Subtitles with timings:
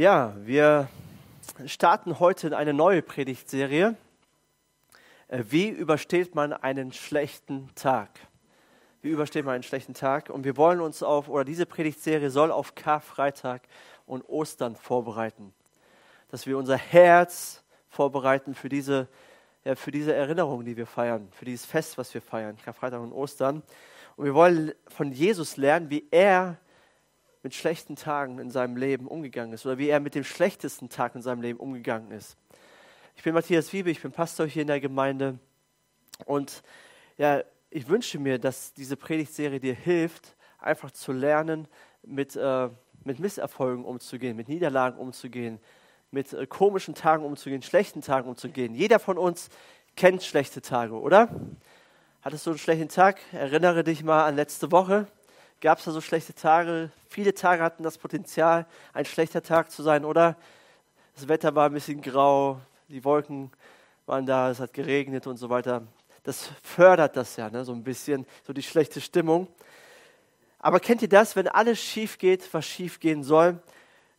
[0.00, 0.88] Ja, wir
[1.66, 3.96] starten heute in eine neue Predigtserie.
[5.28, 8.08] Äh, Wie übersteht man einen schlechten Tag?
[9.02, 10.30] Wie übersteht man einen schlechten Tag?
[10.30, 13.60] Und wir wollen uns auf, oder diese Predigtserie soll auf Karfreitag
[14.06, 15.52] und Ostern vorbereiten.
[16.30, 19.06] Dass wir unser Herz vorbereiten für diese,
[19.64, 23.12] ja, für diese Erinnerung, die wir feiern, für dieses Fest, was wir feiern, Karfreitag und
[23.12, 23.62] Ostern.
[24.16, 26.56] Und wir wollen von Jesus lernen, wie er
[27.42, 31.14] mit schlechten Tagen in seinem Leben umgegangen ist oder wie er mit dem schlechtesten Tag
[31.14, 32.36] in seinem Leben umgegangen ist.
[33.16, 35.38] Ich bin Matthias Wiebe, ich bin Pastor hier in der Gemeinde
[36.26, 36.62] und
[37.16, 41.68] ja, ich wünsche mir, dass diese Predigtserie dir hilft, einfach zu lernen,
[42.02, 42.68] mit, äh,
[43.04, 45.60] mit Misserfolgen umzugehen, mit Niederlagen umzugehen,
[46.10, 48.74] mit äh, komischen Tagen umzugehen, schlechten Tagen umzugehen.
[48.74, 49.48] Jeder von uns
[49.96, 51.28] kennt schlechte Tage, oder?
[52.22, 53.20] Hattest du einen schlechten Tag?
[53.32, 55.06] Erinnere dich mal an letzte Woche
[55.60, 56.90] gab es da so schlechte Tage.
[57.08, 60.36] Viele Tage hatten das Potenzial, ein schlechter Tag zu sein, oder?
[61.14, 63.50] Das Wetter war ein bisschen grau, die Wolken
[64.06, 65.86] waren da, es hat geregnet und so weiter.
[66.22, 67.64] Das fördert das ja, ne?
[67.64, 69.48] so ein bisschen, so die schlechte Stimmung.
[70.58, 73.60] Aber kennt ihr das, wenn alles schief geht, was schief gehen soll?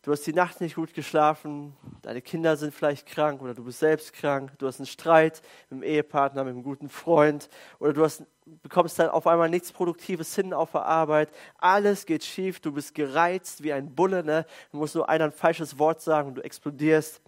[0.02, 3.78] Du hast die Nacht nicht gut geschlafen, deine Kinder sind vielleicht krank oder du bist
[3.78, 7.48] selbst krank, du hast einen Streit mit dem Ehepartner, mit einem guten Freund
[7.78, 11.30] oder du hast, bekommst dann auf einmal nichts Produktives hin auf der Arbeit.
[11.58, 14.46] Alles geht schief, du bist gereizt wie ein Bulle, ne?
[14.70, 17.20] du musst nur einer ein falsches Wort sagen und du explodierst.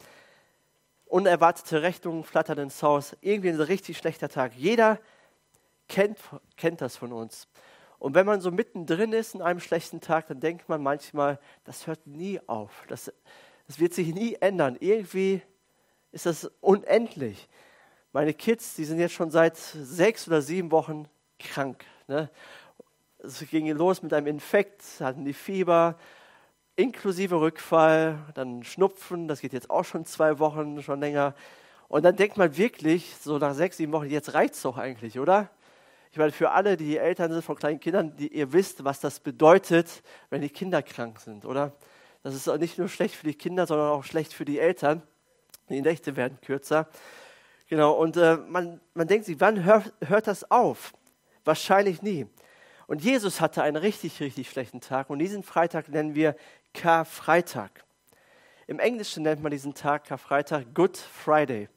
[1.07, 4.53] Unerwartete Rechnungen flattern ins Haus, irgendwie ein richtig schlechter Tag.
[4.57, 4.98] Jeder
[5.89, 6.19] kennt,
[6.57, 7.47] kennt das von uns.
[7.98, 11.86] Und wenn man so mittendrin ist in einem schlechten Tag, dann denkt man manchmal, das
[11.86, 12.85] hört nie auf.
[12.89, 13.13] Das,
[13.67, 14.77] das wird sich nie ändern.
[14.80, 15.41] Irgendwie
[16.13, 17.48] ist das unendlich.
[18.14, 21.08] Meine Kids, die sind jetzt schon seit sechs oder sieben Wochen
[21.41, 21.85] krank.
[22.07, 22.30] Ne?
[23.19, 25.98] Es ging los mit einem Infekt, hatten die Fieber,
[26.77, 31.35] inklusive Rückfall, dann Schnupfen, das geht jetzt auch schon zwei Wochen, schon länger.
[31.89, 35.19] Und dann denkt man wirklich, so nach sechs, sieben Wochen, jetzt reicht es doch eigentlich,
[35.19, 35.51] oder?
[36.13, 39.19] Ich meine, für alle, die Eltern sind von kleinen Kindern, die, ihr wisst, was das
[39.19, 41.73] bedeutet, wenn die Kinder krank sind, oder?
[42.23, 45.03] Das ist nicht nur schlecht für die Kinder, sondern auch schlecht für die Eltern.
[45.69, 46.89] Die Nächte werden kürzer.
[47.74, 50.92] Genau, und äh, man, man denkt sich, wann hör, hört das auf?
[51.45, 52.24] Wahrscheinlich nie.
[52.86, 55.11] Und Jesus hatte einen richtig, richtig schlechten Tag.
[55.11, 56.36] Und diesen Freitag nennen wir
[56.73, 57.85] Karfreitag.
[58.68, 61.68] Im Englischen nennt man diesen Tag Karfreitag Good Friday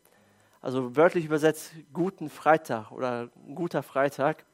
[0.62, 4.46] also wörtlich übersetzt guten Freitag oder guter Freitag.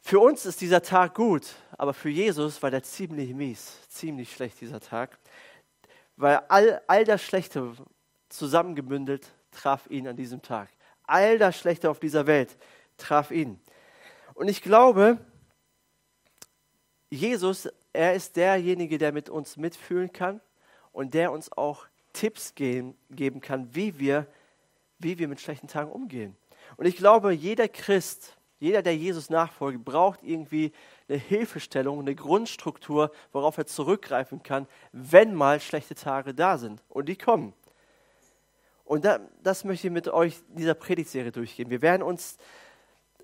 [0.00, 1.46] Für uns ist dieser Tag gut,
[1.78, 5.18] aber für Jesus war der ziemlich mies, ziemlich schlecht dieser Tag,
[6.16, 7.72] weil all, all das Schlechte
[8.28, 10.68] zusammengebündelt traf ihn an diesem Tag.
[11.04, 12.56] All das Schlechte auf dieser Welt
[12.96, 13.60] traf ihn.
[14.34, 15.18] Und ich glaube,
[17.10, 20.40] Jesus, er ist derjenige, der mit uns mitfühlen kann
[20.92, 24.26] und der uns auch Tipps geben, geben kann, wie wir
[25.00, 26.36] wie wir mit schlechten Tagen umgehen.
[26.76, 30.72] Und ich glaube, jeder Christ, jeder, der Jesus nachfolgt, braucht irgendwie
[31.08, 36.82] eine Hilfestellung, eine Grundstruktur, worauf er zurückgreifen kann, wenn mal schlechte Tage da sind.
[36.88, 37.54] Und die kommen.
[38.90, 41.70] Und da, das möchte ich mit euch in dieser Predigtserie durchgehen.
[41.70, 42.38] Wir werden uns,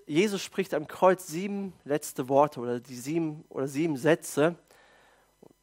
[0.05, 4.55] Jesus spricht am Kreuz sieben letzte Worte oder die sieben oder sieben Sätze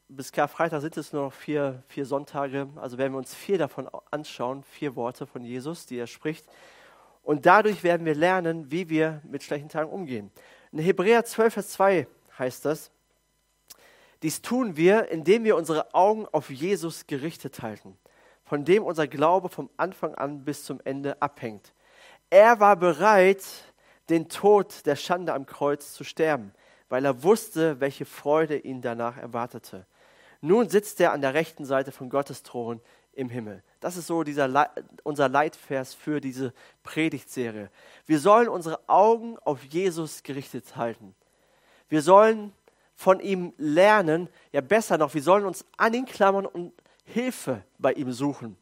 [0.08, 2.68] bis Karfreitag sind es nur noch vier, vier Sonntage.
[2.76, 6.46] Also werden wir uns vier davon anschauen, vier Worte von Jesus, die er spricht.
[7.22, 10.30] Und dadurch werden wir lernen, wie wir mit schlechten Tagen umgehen.
[10.72, 12.06] In Hebräer 12, Vers 2
[12.38, 12.90] heißt das,
[14.22, 17.96] dies tun wir, indem wir unsere Augen auf Jesus gerichtet halten,
[18.44, 21.72] von dem unser Glaube vom Anfang an bis zum Ende abhängt.
[22.30, 23.44] Er war bereit,
[24.08, 26.52] den Tod der Schande am Kreuz zu sterben,
[26.88, 29.86] weil er wusste, welche Freude ihn danach erwartete.
[30.40, 32.80] Nun sitzt er an der rechten Seite von Gottes Thron
[33.14, 33.62] im Himmel.
[33.80, 34.68] Das ist so dieser Le
[35.02, 36.52] unser Leitvers für diese
[36.82, 37.70] Predigtserie.
[38.06, 41.14] Wir sollen unsere Augen auf Jesus gerichtet halten.
[41.88, 42.52] Wir sollen
[42.94, 46.72] von ihm lernen, ja besser noch, wir sollen uns an ihn klammern und
[47.04, 48.56] Hilfe bei ihm suchen.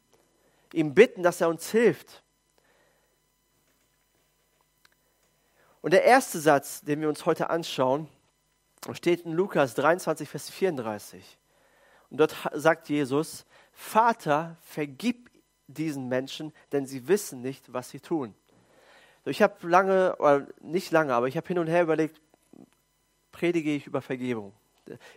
[0.73, 2.23] Ihm bitten, dass er uns hilft.
[5.81, 8.07] Und der erste Satz, den wir uns heute anschauen,
[8.93, 11.37] steht in Lukas 23, Vers 34.
[12.09, 15.29] Und dort sagt Jesus, Vater, vergib
[15.67, 18.35] diesen Menschen, denn sie wissen nicht, was sie tun.
[19.25, 22.21] Ich habe lange, oder nicht lange, aber ich habe hin und her überlegt,
[23.31, 24.53] predige ich über Vergebung.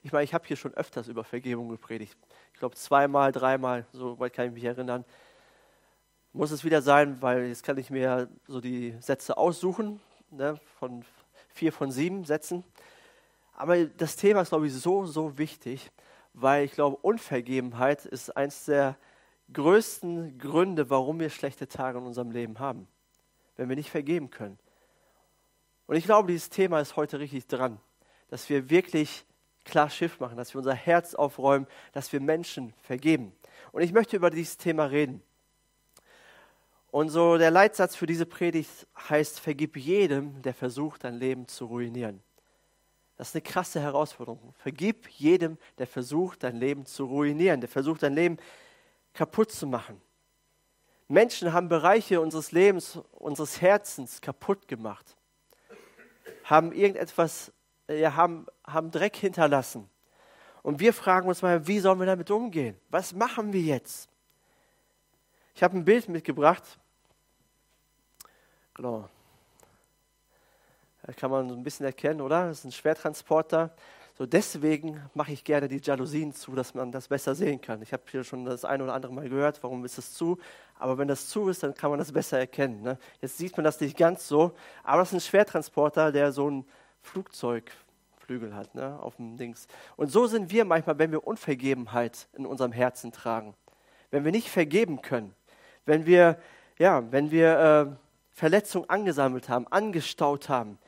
[0.02, 2.16] Ich meine, ich habe hier schon öfters über Vergebung gepredigt.
[2.56, 5.04] Ich glaube zweimal, dreimal, so weit kann ich mich erinnern.
[6.32, 10.00] Muss es wieder sein, weil jetzt kann ich mir so die Sätze aussuchen,
[10.30, 11.04] ne, von
[11.50, 12.64] vier von sieben Sätzen.
[13.52, 15.90] Aber das Thema ist, glaube ich, so, so wichtig,
[16.32, 18.96] weil ich glaube, Unvergebenheit ist eines der
[19.52, 22.88] größten Gründe, warum wir schlechte Tage in unserem Leben haben,
[23.56, 24.58] wenn wir nicht vergeben können.
[25.86, 27.78] Und ich glaube, dieses Thema ist heute richtig dran,
[28.28, 29.26] dass wir wirklich
[29.66, 33.32] klar Schiff machen, dass wir unser Herz aufräumen, dass wir Menschen vergeben.
[33.72, 35.22] Und ich möchte über dieses Thema reden.
[36.90, 41.66] Und so der Leitsatz für diese Predigt heißt, vergib jedem, der versucht, dein Leben zu
[41.66, 42.22] ruinieren.
[43.16, 44.54] Das ist eine krasse Herausforderung.
[44.58, 48.38] Vergib jedem, der versucht, dein Leben zu ruinieren, der versucht, dein Leben
[49.12, 50.00] kaputt zu machen.
[51.08, 55.16] Menschen haben Bereiche unseres Lebens, unseres Herzens kaputt gemacht,
[56.44, 57.52] haben irgendetwas,
[57.88, 59.88] ja, haben, haben Dreck hinterlassen.
[60.62, 62.76] Und wir fragen uns mal, wie sollen wir damit umgehen?
[62.90, 64.08] Was machen wir jetzt?
[65.54, 66.78] Ich habe ein Bild mitgebracht.
[68.74, 69.08] Genau.
[71.02, 72.48] Das kann man so ein bisschen erkennen, oder?
[72.48, 73.74] Das ist ein Schwertransporter.
[74.18, 77.80] So deswegen mache ich gerne die Jalousien zu, dass man das besser sehen kann.
[77.82, 80.38] Ich habe hier schon das eine oder andere Mal gehört, warum ist es zu?
[80.78, 82.82] Aber wenn das zu ist, dann kann man das besser erkennen.
[82.82, 82.98] Ne?
[83.20, 84.52] Jetzt sieht man das nicht ganz so,
[84.82, 86.64] aber das ist ein Schwertransporter, der so ein
[88.26, 88.98] Flugzeugflügel hat ne?
[89.00, 89.66] auf dem Dings.
[89.96, 93.54] Und so sind wir manchmal, wenn wir Unvergebenheit in unserem Herzen tragen.
[94.10, 95.34] Wenn wir nicht vergeben können,
[95.84, 96.38] wenn wir,
[96.78, 97.96] ja, wenn wir äh,
[98.32, 100.78] Verletzungen angesammelt haben, angestaut haben.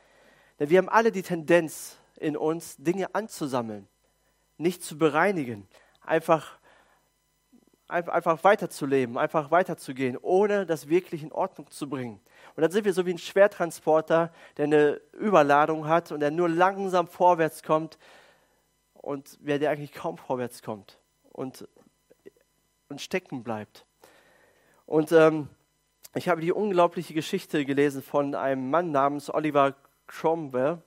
[0.59, 3.87] Denn wir haben alle die Tendenz, in uns, Dinge anzusammeln,
[4.57, 5.69] nicht zu bereinigen,
[6.01, 6.58] einfach,
[7.89, 12.21] einfach weiterzuleben, einfach weiterzugehen, ohne das wirklich in Ordnung zu bringen.
[12.55, 16.49] Und dann sind wir so wie ein Schwertransporter, der eine Überladung hat und der nur
[16.49, 17.99] langsam vorwärts kommt
[18.93, 20.99] und wer der eigentlich kaum vorwärts kommt
[21.33, 21.67] und,
[22.89, 23.87] und stecken bleibt.
[24.85, 25.49] Und ähm,
[26.15, 29.75] ich habe die unglaubliche Geschichte gelesen von einem Mann namens Oliver
[30.07, 30.83] Cromwell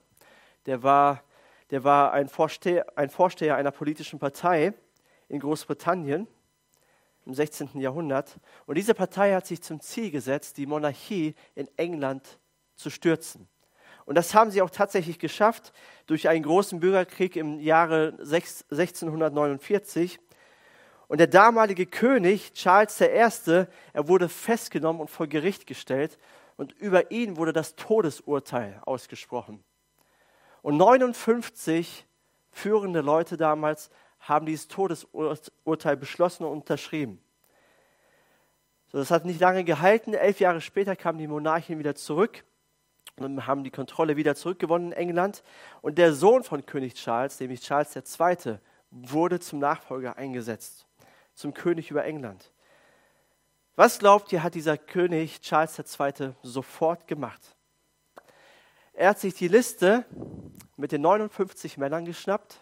[0.66, 1.22] der war,
[1.70, 4.74] der war ein, Vorsteher, ein Vorsteher einer politischen Partei
[5.28, 6.26] in Großbritannien
[7.26, 7.80] im 16.
[7.80, 8.38] Jahrhundert.
[8.66, 12.38] Und diese Partei hat sich zum Ziel gesetzt, die Monarchie in England
[12.74, 13.48] zu stürzen.
[14.04, 15.72] Und das haben sie auch tatsächlich geschafft
[16.06, 20.18] durch einen großen Bürgerkrieg im Jahre 1649.
[21.08, 26.18] Und der damalige König Charles I., er wurde festgenommen und vor Gericht gestellt
[26.56, 29.62] und über ihn wurde das Todesurteil ausgesprochen.
[30.62, 32.06] Und 59
[32.50, 33.90] führende Leute damals
[34.22, 37.20] haben dieses Todesurteil beschlossen und unterschrieben.
[38.86, 40.14] So, das hat nicht lange gehalten.
[40.14, 42.44] Elf Jahre später kam die Monarchin wieder zurück
[43.16, 45.42] und haben die Kontrolle wieder zurückgewonnen in England.
[45.80, 48.58] Und der Sohn von König Charles, nämlich Charles II.,
[48.90, 50.86] wurde zum Nachfolger eingesetzt,
[51.34, 52.52] zum König über England.
[53.74, 56.34] Was glaubt ihr, hat dieser König Charles II.
[56.42, 57.40] sofort gemacht?
[58.92, 60.04] Er hat sich die Liste
[60.76, 62.60] mit den 59 Männern geschnappt,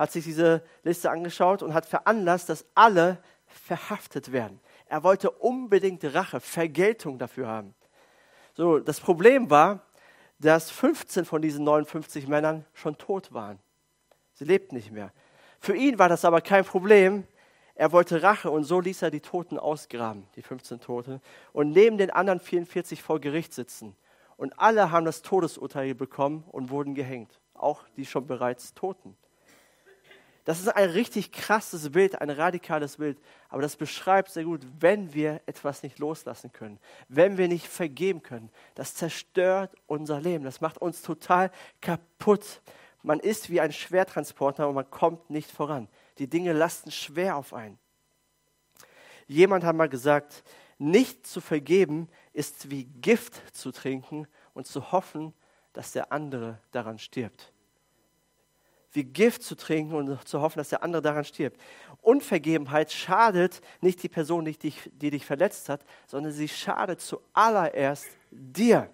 [0.00, 4.58] hat sich diese Liste angeschaut und hat veranlasst, dass alle verhaftet werden.
[4.86, 7.74] Er wollte unbedingt Rache, Vergeltung dafür haben.
[8.54, 9.80] So, das Problem war,
[10.38, 13.58] dass 15 von diesen 59 Männern schon tot waren.
[14.32, 15.12] Sie lebten nicht mehr.
[15.58, 17.24] Für ihn war das aber kein Problem.
[17.74, 21.20] Er wollte Rache und so ließ er die Toten ausgraben, die 15 Toten,
[21.52, 23.94] und neben den anderen 44 vor Gericht sitzen.
[24.38, 29.14] Und alle haben das Todesurteil bekommen und wurden gehängt, auch die schon bereits Toten.
[30.44, 33.18] Das ist ein richtig krasses Bild, ein radikales Bild,
[33.48, 36.78] aber das beschreibt sehr gut, wenn wir etwas nicht loslassen können,
[37.08, 38.50] wenn wir nicht vergeben können.
[38.74, 42.62] Das zerstört unser Leben, das macht uns total kaputt.
[43.02, 45.88] Man ist wie ein Schwertransporter und man kommt nicht voran.
[46.18, 47.78] Die Dinge lasten schwer auf einen.
[49.26, 50.42] Jemand hat mal gesagt,
[50.78, 55.34] nicht zu vergeben ist wie Gift zu trinken und zu hoffen,
[55.72, 57.52] dass der andere daran stirbt.
[58.92, 61.60] Wie Gift zu trinken und zu hoffen, dass der andere daran stirbt.
[62.02, 68.06] Unvergebenheit schadet nicht die Person, die dich, die dich verletzt hat, sondern sie schadet zuallererst
[68.30, 68.90] dir.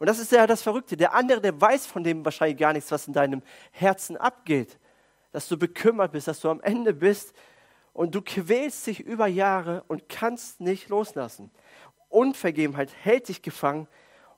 [0.00, 0.96] Und das ist ja das Verrückte.
[0.96, 4.78] Der andere, der weiß von dem wahrscheinlich gar nichts, was in deinem Herzen abgeht.
[5.30, 7.34] Dass du bekümmert bist, dass du am Ende bist
[7.92, 11.50] und du quälst dich über Jahre und kannst nicht loslassen.
[12.08, 13.86] Unvergebenheit hält dich gefangen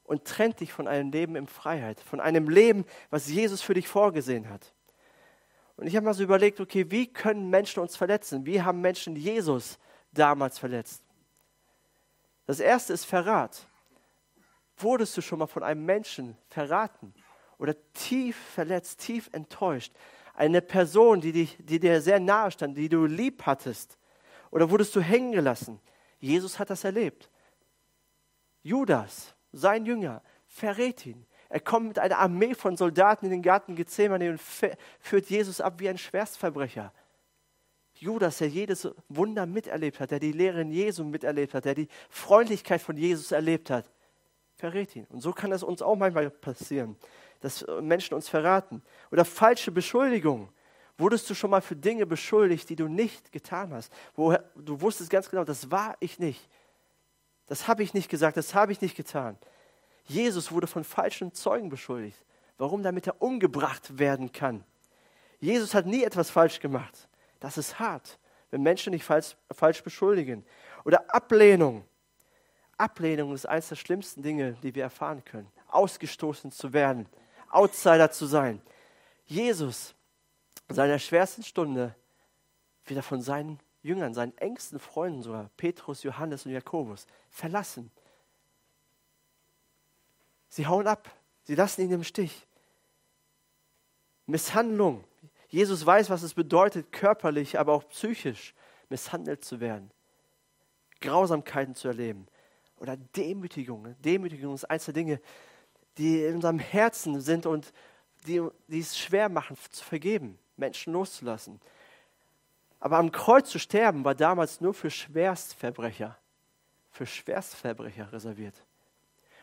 [0.04, 3.88] und trennt dich von einem Leben in Freiheit, von einem Leben, was Jesus für dich
[3.88, 4.74] vorgesehen hat.
[5.82, 8.46] Und ich habe mal so überlegt, okay, wie können Menschen uns verletzen?
[8.46, 9.80] Wie haben Menschen Jesus
[10.12, 11.02] damals verletzt?
[12.46, 13.66] Das erste ist Verrat.
[14.76, 17.12] Wurdest du schon mal von einem Menschen verraten
[17.58, 19.92] oder tief verletzt, tief enttäuscht?
[20.34, 23.98] Eine Person, die, dich, die dir sehr nahe stand, die du lieb hattest?
[24.52, 25.80] Oder wurdest du hängen gelassen?
[26.20, 27.28] Jesus hat das erlebt.
[28.62, 31.26] Judas, sein Jünger, verrät ihn.
[31.52, 35.74] Er kommt mit einer Armee von Soldaten in den Garten Gethsemane und führt Jesus ab
[35.80, 36.94] wie ein Schwerstverbrecher.
[37.94, 41.88] Judas, der jedes Wunder miterlebt hat, der die Lehre in Jesu miterlebt hat, der die
[42.08, 43.90] Freundlichkeit von Jesus erlebt hat,
[44.56, 45.04] verrät ihn.
[45.10, 46.96] Und so kann es uns auch manchmal passieren,
[47.40, 48.82] dass Menschen uns verraten.
[49.10, 50.48] Oder falsche Beschuldigungen.
[50.96, 53.92] Wurdest du schon mal für Dinge beschuldigt, die du nicht getan hast?
[54.14, 56.48] Wo du wusstest ganz genau, das war ich nicht.
[57.46, 59.36] Das habe ich nicht gesagt, das habe ich nicht getan.
[60.04, 62.18] Jesus wurde von falschen Zeugen beschuldigt.
[62.58, 62.82] Warum?
[62.82, 64.64] Damit er umgebracht werden kann.
[65.40, 67.08] Jesus hat nie etwas falsch gemacht.
[67.40, 68.18] Das ist hart,
[68.50, 70.44] wenn Menschen dich falsch, falsch beschuldigen.
[70.84, 71.84] Oder Ablehnung.
[72.76, 75.50] Ablehnung ist eines der schlimmsten Dinge, die wir erfahren können.
[75.68, 77.06] Ausgestoßen zu werden,
[77.50, 78.60] Outsider zu sein.
[79.24, 79.94] Jesus,
[80.68, 81.94] in seiner schwersten Stunde,
[82.84, 87.90] wieder von seinen Jüngern, seinen engsten Freunden sogar, Petrus, Johannes und Jakobus, verlassen.
[90.52, 91.10] Sie hauen ab.
[91.44, 92.46] Sie lassen ihn im Stich.
[94.26, 95.02] Misshandlung.
[95.48, 98.54] Jesus weiß, was es bedeutet, körperlich, aber auch psychisch
[98.90, 99.90] misshandelt zu werden.
[101.00, 102.26] Grausamkeiten zu erleben.
[102.76, 103.96] Oder Demütigung.
[104.02, 105.22] Demütigung ist eines der Dinge,
[105.96, 107.72] die in unserem Herzen sind und
[108.26, 111.62] die, die es schwer machen zu vergeben, Menschen loszulassen.
[112.78, 116.18] Aber am Kreuz zu sterben war damals nur für Schwerstverbrecher,
[116.90, 118.62] für Schwerstverbrecher reserviert.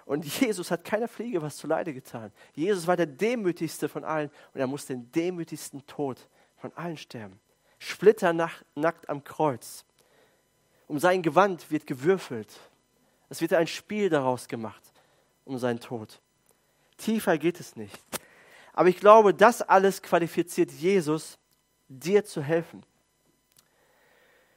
[0.09, 2.31] Und Jesus hat keiner Fliege was zuleide getan.
[2.55, 7.39] Jesus war der demütigste von allen und er musste den demütigsten Tod von allen sterben.
[7.77, 9.85] Splitternackt am Kreuz.
[10.87, 12.59] Um sein Gewand wird gewürfelt.
[13.29, 14.81] Es wird ein Spiel daraus gemacht,
[15.45, 16.19] um seinen Tod.
[16.97, 17.95] Tiefer geht es nicht.
[18.73, 21.37] Aber ich glaube, das alles qualifiziert Jesus,
[21.87, 22.83] dir zu helfen.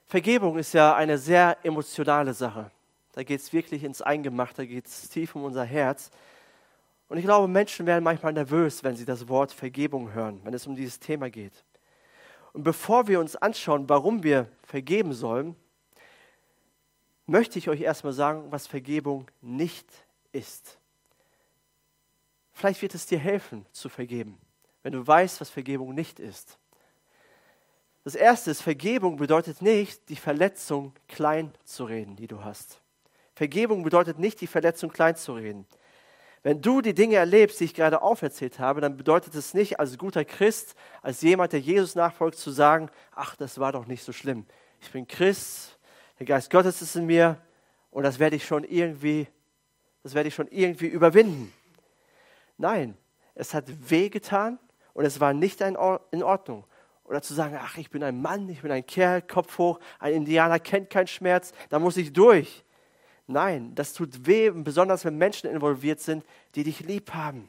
[0.06, 2.70] Vergebung ist ja eine sehr emotionale Sache.
[3.12, 6.10] Da geht es wirklich ins Eingemachte, da geht es tief um unser Herz.
[7.08, 10.66] Und ich glaube, Menschen werden manchmal nervös, wenn sie das Wort Vergebung hören, wenn es
[10.66, 11.52] um dieses Thema geht.
[12.52, 15.56] Und bevor wir uns anschauen, warum wir vergeben sollen,
[17.26, 19.86] möchte ich euch erstmal sagen, was Vergebung nicht
[20.32, 20.78] ist.
[22.52, 24.38] Vielleicht wird es dir helfen zu vergeben,
[24.82, 26.58] wenn du weißt, was Vergebung nicht ist.
[28.04, 32.81] Das erste ist, Vergebung bedeutet nicht, die Verletzung klein zu reden, die du hast.
[33.42, 35.66] Vergebung bedeutet nicht, die Verletzung klein zu reden.
[36.44, 39.98] Wenn du die Dinge erlebst, die ich gerade auferzählt habe, dann bedeutet es nicht, als
[39.98, 44.12] guter Christ, als jemand, der Jesus nachfolgt, zu sagen, ach, das war doch nicht so
[44.12, 44.46] schlimm.
[44.80, 45.76] Ich bin Christ,
[46.20, 47.36] der Geist Gottes ist in mir
[47.90, 49.26] und das werde ich schon irgendwie,
[50.04, 51.52] das werde ich schon irgendwie überwinden.
[52.58, 52.96] Nein,
[53.34, 54.60] es hat wehgetan
[54.92, 56.64] und es war nicht in Ordnung.
[57.02, 60.14] Oder zu sagen, ach, ich bin ein Mann, ich bin ein Kerl, Kopf hoch, ein
[60.14, 62.64] Indianer kennt keinen Schmerz, da muss ich durch.
[63.26, 66.24] Nein, das tut weh, besonders wenn Menschen involviert sind,
[66.54, 67.48] die dich lieb haben.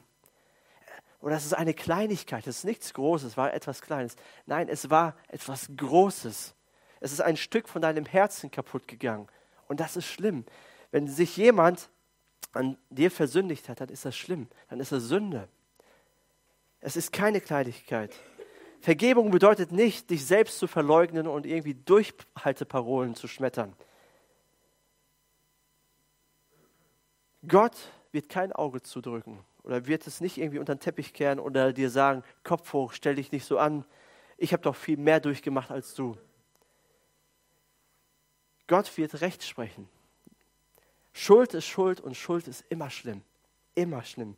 [1.19, 4.15] Und das ist eine Kleinigkeit, das ist nichts Großes, es war etwas Kleines.
[4.45, 6.53] Nein, es war etwas Großes.
[6.99, 9.27] Es ist ein Stück von deinem Herzen kaputt gegangen.
[9.67, 10.45] Und das ist schlimm.
[10.91, 11.89] Wenn sich jemand
[12.51, 14.47] an dir versündigt hat, dann ist das schlimm.
[14.69, 15.47] Dann ist das Sünde.
[16.81, 18.13] Es ist keine Kleinigkeit.
[18.81, 23.73] Vergebung bedeutet nicht, dich selbst zu verleugnen und irgendwie Durchhalteparolen zu schmettern.
[27.47, 27.75] Gott
[28.11, 31.89] wird kein Auge zudrücken oder wird es nicht irgendwie unter den Teppich kehren oder dir
[31.89, 33.85] sagen, Kopf hoch, stell dich nicht so an,
[34.37, 36.17] ich habe doch viel mehr durchgemacht als du.
[38.67, 39.89] Gott wird Recht sprechen.
[41.11, 43.21] Schuld ist Schuld und Schuld ist immer schlimm.
[43.75, 44.35] Immer schlimm.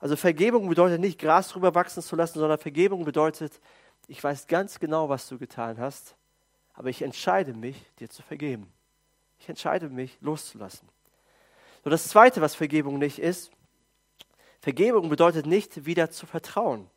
[0.00, 3.60] Also Vergebung bedeutet nicht, Gras drüber wachsen zu lassen, sondern Vergebung bedeutet,
[4.08, 6.16] ich weiß ganz genau, was du getan hast,
[6.74, 8.72] aber ich entscheide mich, dir zu vergeben.
[9.38, 10.88] Ich entscheide mich, loszulassen.
[11.86, 13.52] So das Zweite, was Vergebung nicht ist,
[14.58, 16.90] Vergebung bedeutet nicht, wieder zu vertrauen.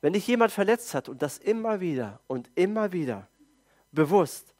[0.00, 3.26] Wenn dich jemand verletzt hat und das immer wieder und immer wieder
[3.90, 4.54] bewusst,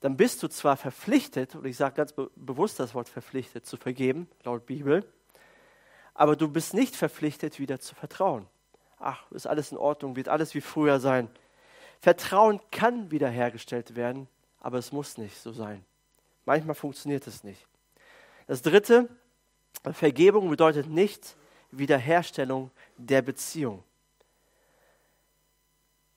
[0.00, 3.76] dann bist du zwar verpflichtet, und ich sage ganz be bewusst das Wort verpflichtet, zu
[3.76, 5.08] vergeben, laut Bibel,
[6.12, 8.48] aber du bist nicht verpflichtet, wieder zu vertrauen.
[8.98, 11.30] Ach, ist alles in Ordnung, wird alles wie früher sein.
[12.00, 14.26] Vertrauen kann wiederhergestellt werden,
[14.58, 15.84] aber es muss nicht so sein.
[16.44, 17.64] Manchmal funktioniert es nicht.
[18.46, 19.08] Das dritte,
[19.92, 21.36] Vergebung bedeutet nicht
[21.70, 23.82] Wiederherstellung der Beziehung.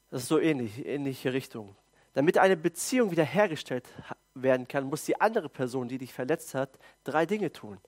[0.09, 1.75] Das ist so ähnlich, ähnliche Richtung.
[2.13, 3.85] Damit eine Beziehung wiederhergestellt
[4.33, 7.79] werden kann, muss die andere Person, die dich verletzt hat, drei Dinge tun.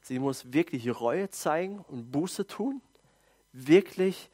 [0.00, 2.80] Sie muss wirklich Reue zeigen und Buße tun,
[3.52, 4.30] wirklich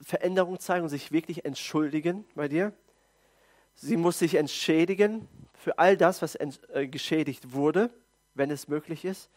[0.00, 2.72] Veränderung zeigen und sich wirklich entschuldigen bei dir.
[3.74, 7.90] Sie muss sich entschädigen für all das, was äh, geschädigt wurde,
[8.34, 9.30] wenn es möglich ist.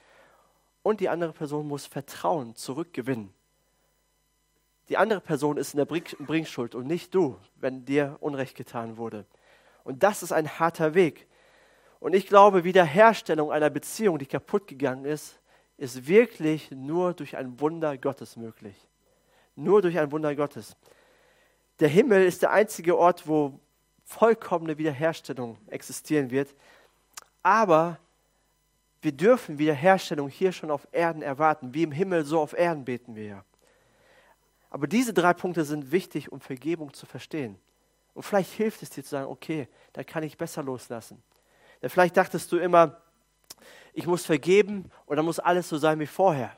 [0.84, 3.34] Und die andere Person muss Vertrauen zurückgewinnen.
[4.90, 9.26] Die andere Person ist in der Bringschuld und nicht du, wenn dir Unrecht getan wurde.
[9.84, 11.28] Und das ist ein harter Weg.
[12.00, 15.40] Und ich glaube, Wiederherstellung einer Beziehung, die kaputt gegangen ist,
[15.78, 18.76] ist wirklich nur durch ein Wunder Gottes möglich.
[19.56, 20.76] Nur durch ein Wunder Gottes.
[21.80, 23.60] Der Himmel ist der einzige Ort, wo
[24.10, 26.56] vollkommene Wiederherstellung existieren wird.
[27.44, 28.00] Aber
[29.02, 31.76] wir dürfen Wiederherstellung hier schon auf Erden erwarten.
[31.76, 33.46] Wie im Himmel, so auf Erden beten wir ja.
[34.72, 37.60] Aber diese drei Punkte sind wichtig, um Vergebung zu verstehen.
[38.16, 41.22] Und vielleicht hilft es dir zu sagen, okay, da kann ich besser loslassen.
[41.82, 43.00] Denn vielleicht dachtest du immer,
[43.94, 46.58] ich muss vergeben und dann muss alles so sein wie vorher.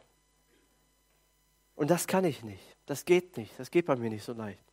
[1.75, 2.63] Und das kann ich nicht.
[2.86, 3.60] Das geht nicht.
[3.60, 4.63] Das geht bei mir nicht so leicht.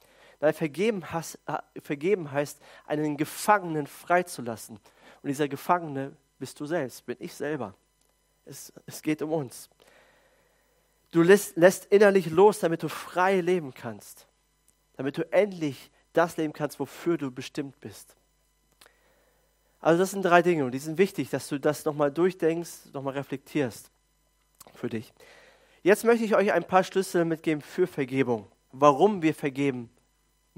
[0.40, 1.38] Nein, vergeben, has,
[1.82, 4.76] vergeben heißt, einen Gefangenen freizulassen.
[5.22, 7.74] Und dieser Gefangene bist du selbst, bin ich selber.
[8.44, 9.68] Es, es geht um uns.
[11.10, 14.26] Du lässt, lässt innerlich los, damit du frei leben kannst.
[14.96, 18.14] Damit du endlich das leben kannst, wofür du bestimmt bist.
[19.80, 23.14] Also das sind drei Dinge und die sind wichtig, dass du das nochmal durchdenkst, nochmal
[23.14, 23.90] reflektierst
[24.74, 25.12] für dich.
[25.82, 28.50] Jetzt möchte ich euch ein paar Schlüssel mitgeben für Vergebung.
[28.72, 29.88] Warum wir vergeben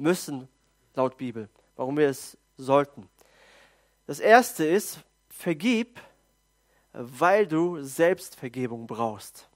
[0.00, 0.48] müssen,
[0.94, 1.48] laut Bibel.
[1.76, 3.08] Warum wir es sollten.
[4.06, 6.00] Das erste ist, vergib,
[6.92, 9.48] weil du Selbstvergebung brauchst.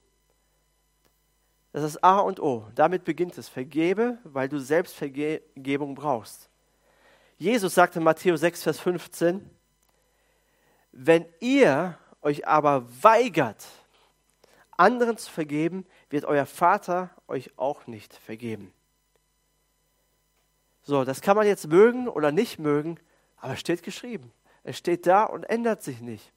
[1.73, 2.65] Das ist A und O.
[2.73, 3.49] Damit beginnt es.
[3.49, 6.49] Vergebe, weil du Selbstvergebung brauchst.
[7.37, 9.49] Jesus sagte in Matthäus 6, Vers 15,
[10.93, 13.65] wenn ihr euch aber weigert,
[14.77, 18.73] anderen zu vergeben, wird euer Vater euch auch nicht vergeben.
[20.85, 22.99] So, das kann man jetzt mögen oder nicht mögen,
[23.37, 24.31] aber es steht geschrieben.
[24.63, 26.31] Es steht da und ändert sich nicht.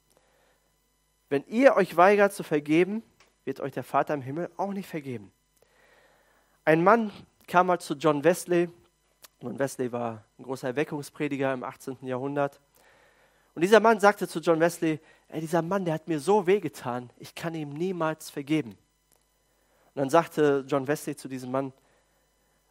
[1.29, 3.03] Wenn ihr euch weigert zu vergeben,
[3.45, 5.31] wird euch der Vater im Himmel auch nicht vergeben.
[6.65, 7.11] Ein Mann
[7.47, 8.69] kam mal zu John Wesley.
[9.39, 11.97] John Wesley war ein großer Erweckungsprediger im 18.
[12.01, 12.59] Jahrhundert.
[13.53, 17.11] Und dieser Mann sagte zu John Wesley, ey, dieser Mann, der hat mir so wehgetan,
[17.17, 18.71] ich kann ihm niemals vergeben.
[18.71, 21.71] Und dann sagte John Wesley zu diesem Mann,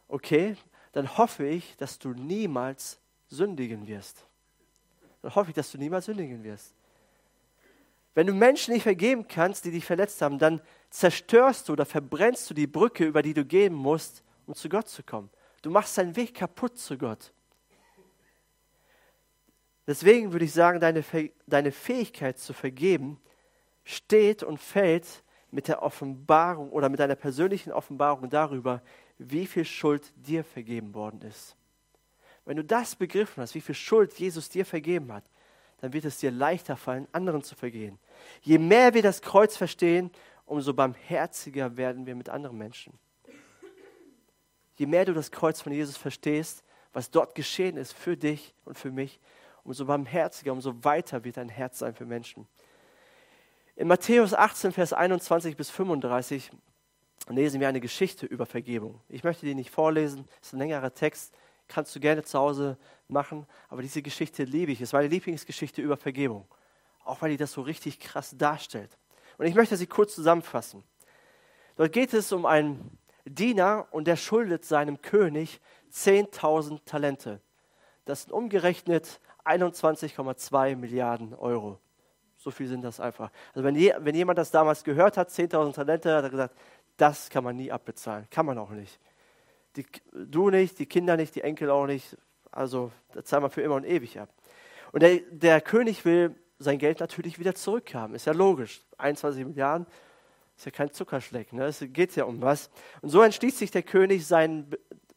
[0.09, 0.57] okay,
[0.91, 4.25] dann hoffe ich, dass du niemals sündigen wirst.
[5.21, 6.73] Dann hoffe ich, dass du niemals sündigen wirst.
[8.15, 12.49] Wenn du Menschen nicht vergeben kannst, die dich verletzt haben, dann zerstörst du oder verbrennst
[12.49, 15.29] du die Brücke, über die du gehen musst, um zu Gott zu kommen.
[15.61, 17.31] Du machst deinen Weg kaputt zu Gott.
[19.85, 21.03] Deswegen würde ich sagen, deine,
[21.47, 23.19] deine Fähigkeit zu vergeben
[23.83, 28.81] steht und fällt mit der Offenbarung oder mit deiner persönlichen Offenbarung darüber,
[29.19, 31.55] wie viel Schuld dir vergeben worden ist.
[32.45, 35.23] Wenn du das begriffen hast, wie viel Schuld Jesus dir vergeben hat,
[35.81, 37.99] dann wird es dir leichter fallen, anderen zu vergehen.
[38.41, 40.09] Je mehr wir das Kreuz verstehen,
[40.45, 42.97] umso barmherziger werden wir mit anderen Menschen.
[44.75, 48.77] Je mehr du das Kreuz von Jesus verstehst, was dort geschehen ist für dich und
[48.77, 49.19] für mich,
[49.63, 52.47] umso barmherziger, umso weiter wird dein Herz sein für Menschen.
[53.75, 56.51] In Matthäus 18, Vers 21 bis 35
[57.27, 59.01] lesen wir eine Geschichte über Vergebung.
[59.09, 61.33] Ich möchte die nicht vorlesen, es ist ein längerer Text,
[61.67, 62.77] kannst du gerne zu Hause
[63.07, 64.81] machen, aber diese Geschichte liebe ich.
[64.81, 66.47] Es war eine Lieblingsgeschichte über Vergebung,
[67.03, 68.97] auch weil die das so richtig krass darstellt.
[69.37, 70.83] Und ich möchte sie kurz zusammenfassen.
[71.75, 75.61] Dort geht es um einen Diener und der schuldet seinem König
[75.93, 77.39] 10.000 Talente.
[78.05, 81.79] Das sind umgerechnet 21,2 Milliarden Euro.
[82.37, 83.31] So viel sind das einfach.
[83.53, 86.55] Also wenn, je, wenn jemand das damals gehört hat, 10.000 Talente, hat er gesagt,
[86.99, 88.27] das kann man nie abbezahlen.
[88.29, 88.99] Kann man auch nicht.
[89.75, 92.17] Die, du nicht, die Kinder nicht, die Enkel auch nicht.
[92.51, 94.29] Also das zahlen wir für immer und ewig ab.
[94.91, 98.15] Und der, der König will sein Geld natürlich wieder zurückhaben.
[98.15, 98.81] Ist ja logisch.
[98.97, 99.87] 21 Milliarden
[100.57, 101.53] ist ja kein Zuckerschleck.
[101.53, 101.65] Ne?
[101.65, 102.69] Es geht ja um was.
[103.01, 104.69] Und so entschließt sich der König, seinen,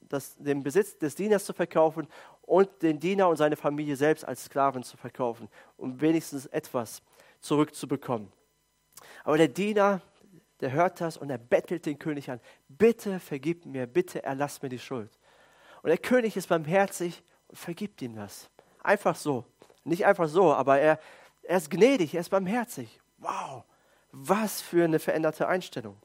[0.02, 2.06] das, den Besitz des Dieners zu verkaufen
[2.42, 7.02] und den Diener und seine Familie selbst als Sklaven zu verkaufen, um wenigstens etwas
[7.40, 8.30] zurückzubekommen.
[9.24, 10.00] Aber der Diener
[10.62, 14.68] der hört das und er bettelt den König an, bitte vergib mir, bitte erlass mir
[14.68, 15.10] die Schuld.
[15.82, 18.48] Und der König ist barmherzig und vergibt ihm das.
[18.82, 19.44] Einfach so.
[19.84, 21.00] Nicht einfach so, aber er,
[21.42, 23.00] er ist gnädig, er ist barmherzig.
[23.18, 23.64] Wow,
[24.12, 25.96] was für eine veränderte Einstellung.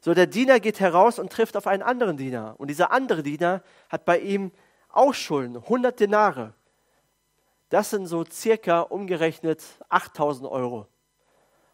[0.00, 2.56] So, der Diener geht heraus und trifft auf einen anderen Diener.
[2.58, 4.50] Und dieser andere Diener hat bei ihm
[4.88, 6.54] auch Schulden, 100 Denare.
[7.68, 10.88] Das sind so circa umgerechnet 8000 Euro.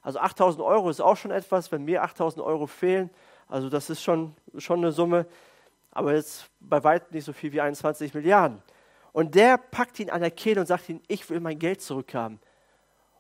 [0.03, 3.11] Also 8000 Euro ist auch schon etwas, wenn mir 8000 Euro fehlen.
[3.49, 5.27] Also das ist schon, schon eine Summe,
[5.91, 8.63] aber jetzt bei weitem nicht so viel wie 21 Milliarden.
[9.13, 12.41] Und der packt ihn an der Kehle und sagt ihm, ich will mein Geld zurückhaben.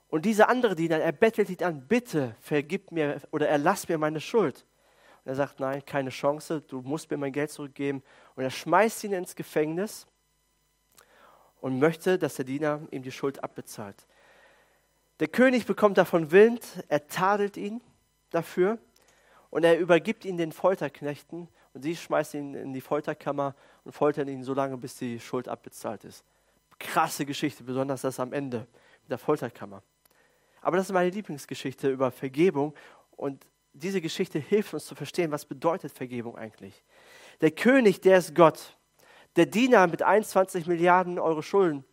[0.09, 4.21] Und dieser andere Diener, er bettelt ihn an, bitte vergib mir oder erlass mir meine
[4.21, 4.67] Schuld.
[5.25, 8.03] Und er sagt, nein, keine Chance, du musst mir mein Geld zurückgeben.
[8.35, 10.07] Und er schmeißt ihn ins Gefängnis
[11.61, 14.07] und möchte, dass der Diener ihm die Schuld abbezahlt.
[15.23, 17.81] Der König bekommt davon Wind, er tadelt ihn
[18.31, 18.79] dafür
[19.51, 23.55] und er übergibt ihn den Folterknechten und sie schmeißen ihn in die Folterkammer
[23.85, 26.25] und foltern ihn so lange, bis die Schuld abbezahlt ist.
[26.81, 28.67] Krasse Geschichte, besonders das am Ende
[29.03, 29.85] mit der Folterkammer.
[30.61, 32.75] Aber das ist meine Lieblingsgeschichte über Vergebung
[33.13, 36.83] und diese Geschichte hilft uns zu verstehen, was bedeutet Vergebung eigentlich.
[37.43, 38.77] Der König, der ist Gott.
[39.37, 41.85] Der Diener mit 21 Milliarden Euro Schulden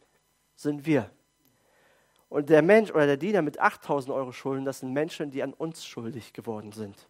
[0.56, 1.12] sind wir.
[2.30, 5.54] Und der Mensch oder der Diener mit 8000 Euro Schulden, das sind Menschen, die an
[5.54, 7.08] uns schuldig geworden sind.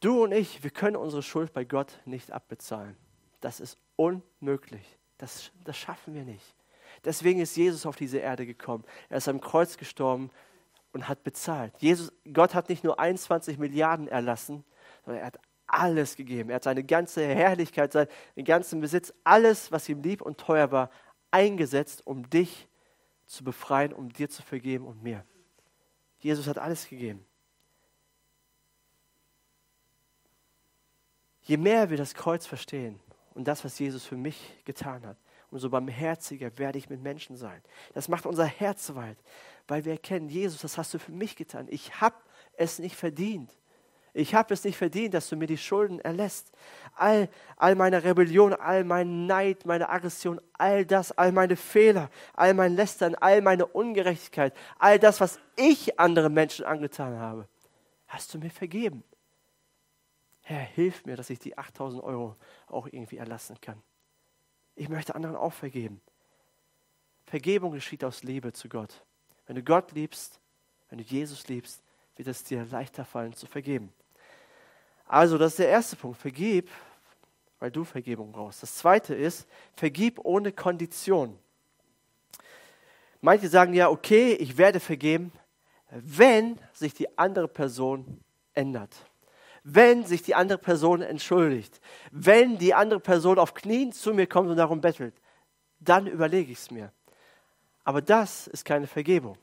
[0.00, 2.96] Du und ich, wir können unsere Schuld bei Gott nicht abbezahlen.
[3.40, 4.98] Das ist unmöglich.
[5.18, 6.54] Das, das schaffen wir nicht.
[7.04, 8.84] Deswegen ist Jesus auf diese Erde gekommen.
[9.08, 10.30] Er ist am Kreuz gestorben
[10.92, 11.72] und hat bezahlt.
[11.78, 14.64] Jesus, Gott hat nicht nur 21 Milliarden erlassen,
[15.04, 16.50] sondern er hat alles gegeben.
[16.50, 18.08] Er hat seine ganze Herrlichkeit, seinen
[18.44, 20.90] ganzen Besitz, alles, was ihm lieb und teuer war,
[21.36, 22.66] eingesetzt, um dich
[23.26, 25.22] zu befreien, um dir zu vergeben und mir.
[26.18, 27.26] Jesus hat alles gegeben.
[31.42, 32.98] Je mehr wir das Kreuz verstehen
[33.34, 35.18] und das, was Jesus für mich getan hat,
[35.50, 37.62] umso barmherziger werde ich mit Menschen sein.
[37.92, 39.18] Das macht unser Herz weit,
[39.68, 41.66] weil wir erkennen, Jesus, das hast du für mich getan.
[41.68, 42.16] Ich habe
[42.54, 43.54] es nicht verdient.
[44.18, 46.50] Ich habe es nicht verdient, dass du mir die Schulden erlässt.
[46.94, 52.54] All, all meine Rebellion, all mein Neid, meine Aggression, all das, all meine Fehler, all
[52.54, 57.46] mein Lästern, all meine Ungerechtigkeit, all das, was ich anderen Menschen angetan habe,
[58.06, 59.04] hast du mir vergeben.
[60.44, 62.36] Herr, hilf mir, dass ich die 8000 Euro
[62.68, 63.82] auch irgendwie erlassen kann.
[64.76, 66.00] Ich möchte anderen auch vergeben.
[67.26, 69.04] Vergebung geschieht aus Liebe zu Gott.
[69.46, 70.40] Wenn du Gott liebst,
[70.88, 71.82] wenn du Jesus liebst,
[72.16, 73.92] wird es dir leichter fallen zu vergeben.
[75.06, 76.20] Also, das ist der erste Punkt.
[76.20, 76.68] Vergib,
[77.60, 78.62] weil du Vergebung brauchst.
[78.62, 81.38] Das zweite ist, vergib ohne Kondition.
[83.20, 85.32] Manche sagen ja, okay, ich werde vergeben,
[85.90, 88.20] wenn sich die andere Person
[88.54, 88.94] ändert.
[89.62, 91.80] Wenn sich die andere Person entschuldigt.
[92.10, 95.14] Wenn die andere Person auf Knien zu mir kommt und darum bettelt.
[95.80, 96.92] Dann überlege ich es mir.
[97.84, 99.38] Aber das ist keine Vergebung.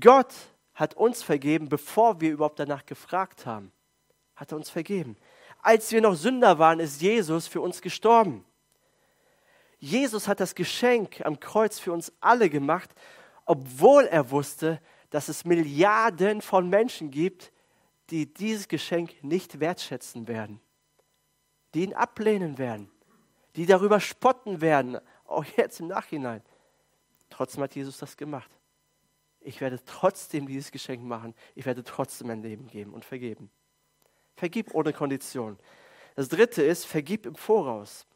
[0.00, 0.32] Gott
[0.74, 3.70] hat uns vergeben, bevor wir überhaupt danach gefragt haben
[4.36, 5.16] hat er uns vergeben.
[5.62, 8.44] Als wir noch Sünder waren, ist Jesus für uns gestorben.
[9.78, 12.90] Jesus hat das Geschenk am Kreuz für uns alle gemacht,
[13.44, 17.52] obwohl er wusste, dass es Milliarden von Menschen gibt,
[18.10, 20.60] die dieses Geschenk nicht wertschätzen werden,
[21.74, 22.90] die ihn ablehnen werden,
[23.56, 26.42] die darüber spotten werden, auch jetzt im Nachhinein.
[27.30, 28.50] Trotzdem hat Jesus das gemacht.
[29.40, 31.34] Ich werde trotzdem dieses Geschenk machen.
[31.54, 33.50] Ich werde trotzdem mein Leben geben und vergeben.
[34.36, 35.58] Vergib ohne Kondition.
[36.16, 38.06] Das dritte ist, vergib im Voraus.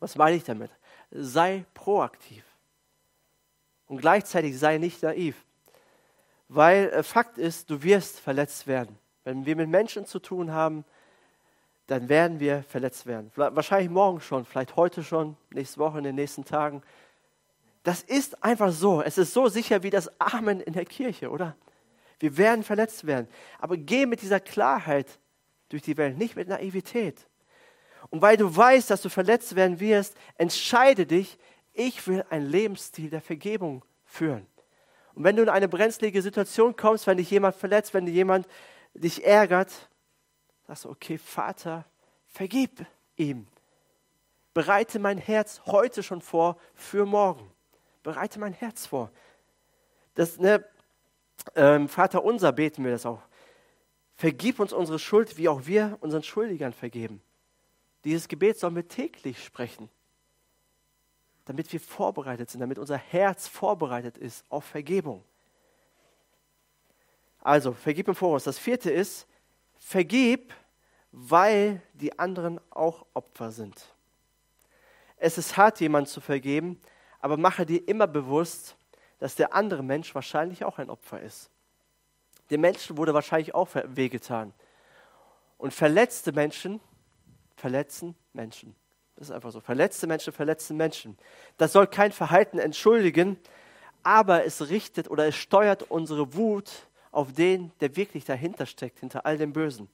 [0.00, 0.70] Was meine ich damit?
[1.10, 2.44] Sei proaktiv.
[3.86, 5.44] Und gleichzeitig sei nicht naiv.
[6.48, 8.98] Weil äh, Fakt ist, du wirst verletzt werden.
[9.24, 10.84] Wenn wir mit Menschen zu tun haben,
[11.86, 13.32] dann werden wir verletzt werden.
[13.34, 16.82] Wahrscheinlich morgen schon, vielleicht heute schon, nächste Woche, in den nächsten Tagen.
[17.82, 19.00] Das ist einfach so.
[19.00, 21.56] Es ist so sicher wie das Amen in der Kirche, oder?
[22.18, 23.28] Wir werden verletzt werden.
[23.58, 25.18] Aber geh mit dieser Klarheit
[25.68, 27.26] durch die Welt, nicht mit Naivität.
[28.10, 31.38] Und weil du weißt, dass du verletzt werden wirst, entscheide dich,
[31.72, 34.46] ich will einen Lebensstil der Vergebung führen.
[35.14, 38.46] Und wenn du in eine brenzlige Situation kommst, wenn dich jemand verletzt, wenn jemand
[38.94, 39.72] dich ärgert,
[40.66, 41.84] sagst du, okay, Vater,
[42.26, 42.84] vergib
[43.16, 43.46] ihm.
[44.54, 47.50] Bereite mein Herz heute schon vor für morgen.
[48.02, 49.10] Bereite mein Herz vor.
[50.14, 50.64] Das, ne,
[51.54, 53.22] ähm, Vater unser beten wir das auch.
[54.18, 57.22] Vergib uns unsere Schuld, wie auch wir unseren Schuldigern vergeben.
[58.02, 59.88] Dieses Gebet sollen wir täglich sprechen,
[61.44, 65.22] damit wir vorbereitet sind, damit unser Herz vorbereitet ist auf Vergebung.
[67.38, 68.42] Also, vergib im Voraus.
[68.42, 69.28] Das vierte ist,
[69.76, 70.52] vergib,
[71.12, 73.94] weil die anderen auch Opfer sind.
[75.16, 76.80] Es ist hart, jemanden zu vergeben,
[77.20, 78.76] aber mache dir immer bewusst,
[79.20, 81.52] dass der andere Mensch wahrscheinlich auch ein Opfer ist.
[82.50, 84.52] Dem Menschen wurde wahrscheinlich auch wehgetan.
[85.58, 86.80] Und verletzte Menschen
[87.56, 88.74] verletzen Menschen.
[89.16, 89.60] Das ist einfach so.
[89.60, 91.18] Verletzte Menschen verletzen Menschen.
[91.56, 93.36] Das soll kein Verhalten entschuldigen,
[94.04, 96.70] aber es richtet oder es steuert unsere Wut
[97.10, 99.88] auf den, der wirklich dahinter steckt, hinter all dem Bösen.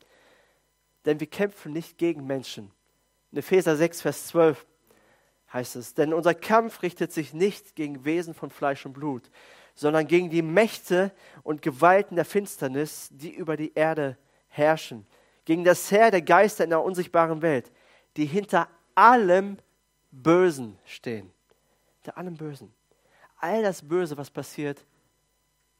[1.06, 2.70] Denn wir kämpfen nicht gegen Menschen.
[3.32, 4.66] In Epheser 6, Vers 12
[5.52, 9.30] heißt es, denn unser Kampf richtet sich nicht gegen Wesen von Fleisch und Blut,
[9.74, 14.16] sondern gegen die Mächte und Gewalten der Finsternis, die über die Erde
[14.48, 15.06] herrschen,
[15.44, 17.70] gegen das Heer der Geister in der unsichtbaren Welt,
[18.16, 19.58] die hinter allem
[20.10, 21.32] Bösen stehen.
[22.02, 22.72] Hinter allem Bösen.
[23.38, 24.84] All das Böse, was passiert,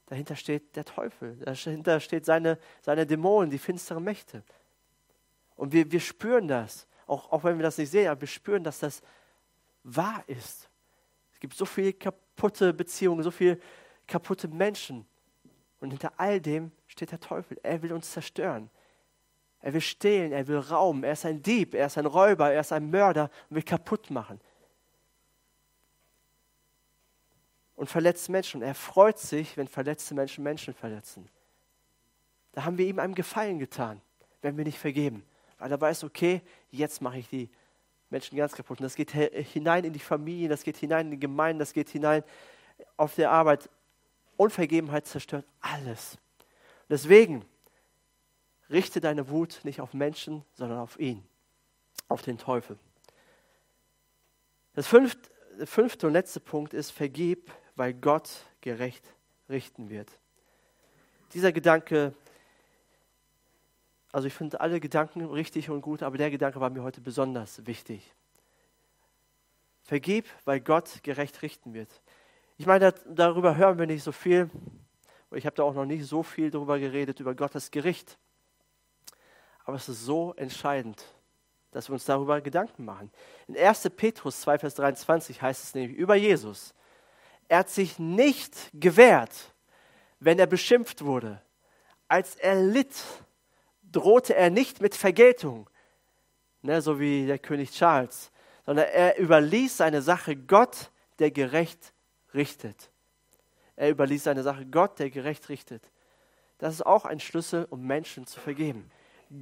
[0.06, 4.42] dahinter steht der Teufel, dahinter steht seine, seine Dämonen, die finsteren Mächte.
[5.56, 8.64] Und wir, wir spüren das, auch, auch wenn wir das nicht sehen, aber wir spüren,
[8.64, 9.02] dass das
[9.84, 10.68] wahr ist.
[11.32, 13.58] Es gibt so viele kaputte Beziehungen, so viele
[14.06, 15.06] kaputte Menschen.
[15.80, 17.58] Und hinter all dem steht der Teufel.
[17.62, 18.70] Er will uns zerstören.
[19.60, 21.04] Er will stehlen, er will rauben.
[21.04, 24.10] Er ist ein Dieb, er ist ein Räuber, er ist ein Mörder und will kaputt
[24.10, 24.40] machen.
[27.76, 28.62] Und verletzt Menschen.
[28.62, 31.28] Er freut sich, wenn verletzte Menschen Menschen verletzen.
[32.52, 34.00] Da haben wir ihm einen Gefallen getan,
[34.42, 35.24] wenn wir nicht vergeben.
[35.58, 37.50] Weil er weiß, okay, jetzt mache ich die
[38.10, 38.78] Menschen ganz kaputt.
[38.78, 41.88] Und das geht hinein in die Familien, das geht hinein in die Gemeinden, das geht
[41.88, 42.22] hinein
[42.96, 43.68] auf der Arbeit.
[44.36, 46.18] Unvergebenheit zerstört alles.
[46.88, 47.44] Deswegen
[48.70, 51.24] richte deine Wut nicht auf Menschen, sondern auf ihn,
[52.08, 52.78] auf den Teufel.
[54.74, 59.04] Das fünfte, der fünfte und letzte Punkt ist, vergib, weil Gott gerecht
[59.48, 60.10] richten wird.
[61.32, 62.14] Dieser Gedanke,
[64.12, 67.66] also ich finde alle Gedanken richtig und gut, aber der Gedanke war mir heute besonders
[67.66, 68.14] wichtig.
[69.82, 71.90] Vergib, weil Gott gerecht richten wird.
[72.56, 74.48] Ich meine, darüber hören wir nicht so viel.
[75.32, 78.16] Ich habe da auch noch nicht so viel darüber geredet, über Gottes Gericht.
[79.64, 81.04] Aber es ist so entscheidend,
[81.72, 83.10] dass wir uns darüber Gedanken machen.
[83.48, 83.90] In 1.
[83.96, 86.74] Petrus 2, Vers 23 heißt es nämlich über Jesus.
[87.48, 89.32] Er hat sich nicht gewehrt,
[90.20, 91.42] wenn er beschimpft wurde.
[92.06, 92.94] Als er litt,
[93.82, 95.68] drohte er nicht mit Vergeltung,
[96.62, 98.30] ne, so wie der König Charles,
[98.64, 101.93] sondern er überließ seine Sache Gott, der gerecht
[102.34, 102.90] richtet.
[103.76, 105.90] Er überließ seine Sache Gott, der gerecht richtet.
[106.58, 108.90] Das ist auch ein Schlüssel, um Menschen zu vergeben.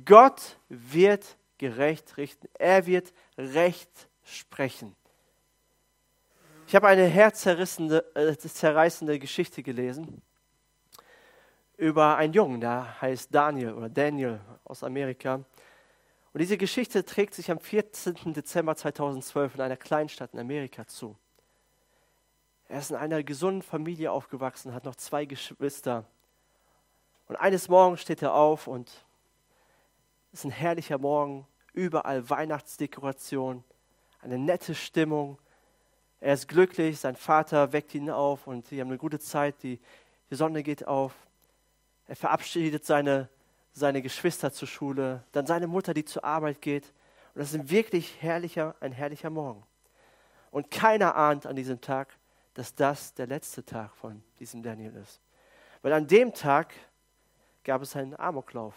[0.05, 2.49] Gott wird gerecht richten.
[2.55, 4.97] Er wird Recht sprechen.
[6.67, 10.23] Ich habe eine herzzerreißende äh, Geschichte gelesen
[11.77, 15.35] über einen Jungen, der heißt Daniel oder Daniel aus Amerika.
[15.35, 18.33] Und diese Geschichte trägt sich am 14.
[18.33, 21.17] Dezember 2012 in einer Kleinstadt in Amerika zu.
[22.73, 26.07] Er ist in einer gesunden Familie aufgewachsen, hat noch zwei Geschwister.
[27.29, 28.89] Und eines Morgens steht er auf und
[30.33, 33.63] es ist ein herrlicher Morgen, überall Weihnachtsdekoration,
[34.23, 35.39] eine nette Stimmung.
[36.19, 39.79] Er ist glücklich, sein Vater weckt ihn auf und sie haben eine gute Zeit, die,
[40.31, 41.13] die Sonne geht auf.
[42.09, 43.29] Er verabschiedet seine,
[43.75, 46.87] seine Geschwister zur Schule, dann seine Mutter, die zur Arbeit geht.
[47.35, 49.63] Und das ist ein wirklich herrlicher, ein herrlicher Morgen.
[50.51, 52.17] Und keiner ahnt an diesem Tag,
[52.55, 55.21] dass das der letzte Tag von diesem Daniel ist.
[55.83, 56.75] Weil an dem Tag
[57.65, 58.75] gab es einen Amoklauf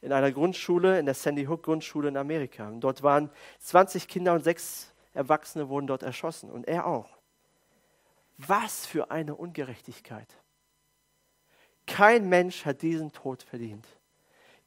[0.00, 2.68] in einer Grundschule, in der Sandy Hook Grundschule in Amerika.
[2.68, 7.18] Und dort waren 20 Kinder und sechs Erwachsene wurden dort erschossen und er auch.
[8.38, 10.34] Was für eine Ungerechtigkeit.
[11.86, 13.86] Kein Mensch hat diesen Tod verdient.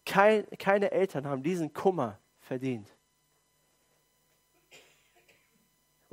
[0.05, 2.92] Kein, keine Eltern haben diesen Kummer verdient.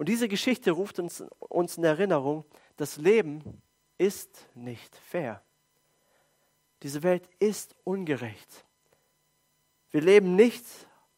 [0.00, 2.46] Und diese Geschichte ruft uns, uns in Erinnerung,
[2.78, 3.60] das Leben
[3.98, 5.42] ist nicht fair.
[6.82, 8.64] Diese Welt ist ungerecht.
[9.90, 10.64] Wir leben nicht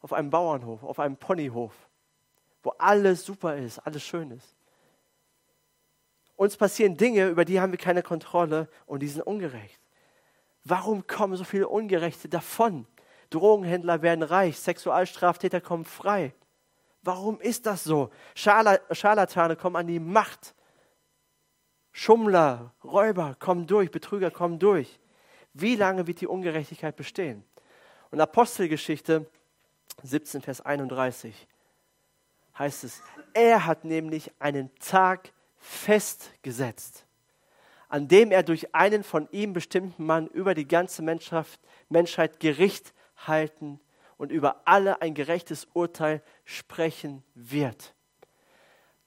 [0.01, 1.71] auf einem Bauernhof, auf einem Ponyhof,
[2.61, 4.53] wo alles super ist, alles schön ist.
[6.35, 9.79] Uns passieren Dinge, über die haben wir keine Kontrolle und die sind ungerecht.
[10.65, 12.85] Warum kommen so viele Ungerechte davon?
[13.29, 16.33] Drogenhändler werden reich, Sexualstraftäter kommen frei.
[17.03, 18.09] Warum ist das so?
[18.33, 20.55] Scharlatane kommen an die Macht.
[21.91, 24.99] Schummler, Räuber kommen durch, Betrüger kommen durch.
[25.53, 27.43] Wie lange wird die Ungerechtigkeit bestehen?
[28.09, 29.29] Und Apostelgeschichte
[30.01, 31.47] 17, Vers 31
[32.57, 33.01] heißt es,
[33.33, 37.05] er hat nämlich einen Tag festgesetzt,
[37.89, 41.47] an dem er durch einen von ihm bestimmten Mann über die ganze Menschheit,
[41.89, 43.79] Menschheit Gericht halten
[44.17, 47.93] und über alle ein gerechtes Urteil sprechen wird.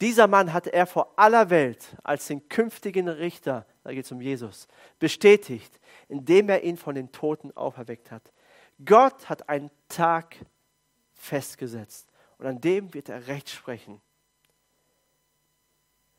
[0.00, 4.20] Dieser Mann hatte er vor aller Welt als den künftigen Richter da geht es um
[4.20, 4.66] Jesus,
[4.98, 8.32] bestätigt, indem er ihn von den Toten auferweckt hat.
[8.84, 10.44] Gott hat einen Tag
[11.14, 14.00] festgesetzt und an dem wird er Recht sprechen.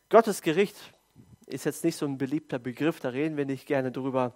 [0.07, 0.77] Gottes Gericht
[1.45, 4.33] ist jetzt nicht so ein beliebter Begriff, da reden wir nicht gerne drüber.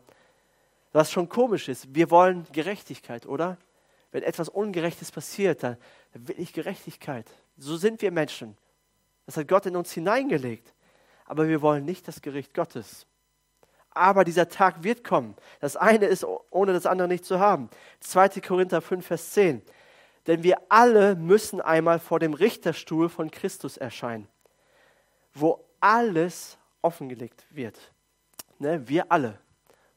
[0.91, 3.57] Was schon komisch ist, wir wollen Gerechtigkeit, oder?
[4.12, 5.78] Wenn etwas Ungerechtes passiert, dann
[6.13, 7.30] will ich Gerechtigkeit.
[7.58, 8.58] So sind wir Menschen.
[9.26, 10.74] Das hat Gott in uns hineingelegt.
[11.26, 13.06] Aber wir wollen nicht das Gericht Gottes.
[13.91, 15.36] Aber dieser Tag wird kommen.
[15.60, 17.69] Das eine ist ohne das andere nicht zu haben.
[18.02, 18.41] 2.
[18.41, 19.62] Korinther 5, Vers 10.
[20.28, 24.28] Denn wir alle müssen einmal vor dem Richterstuhl von Christus erscheinen,
[25.34, 27.78] wo alles offengelegt wird.
[28.60, 28.88] Ne?
[28.88, 29.39] Wir alle,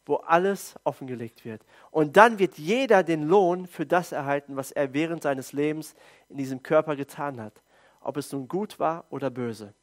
[0.07, 1.63] wo alles offengelegt wird.
[1.91, 5.95] Und dann wird jeder den Lohn für das erhalten, was er während seines Lebens
[6.29, 7.63] in diesem Körper getan hat,
[8.01, 9.75] ob es nun gut war oder böse.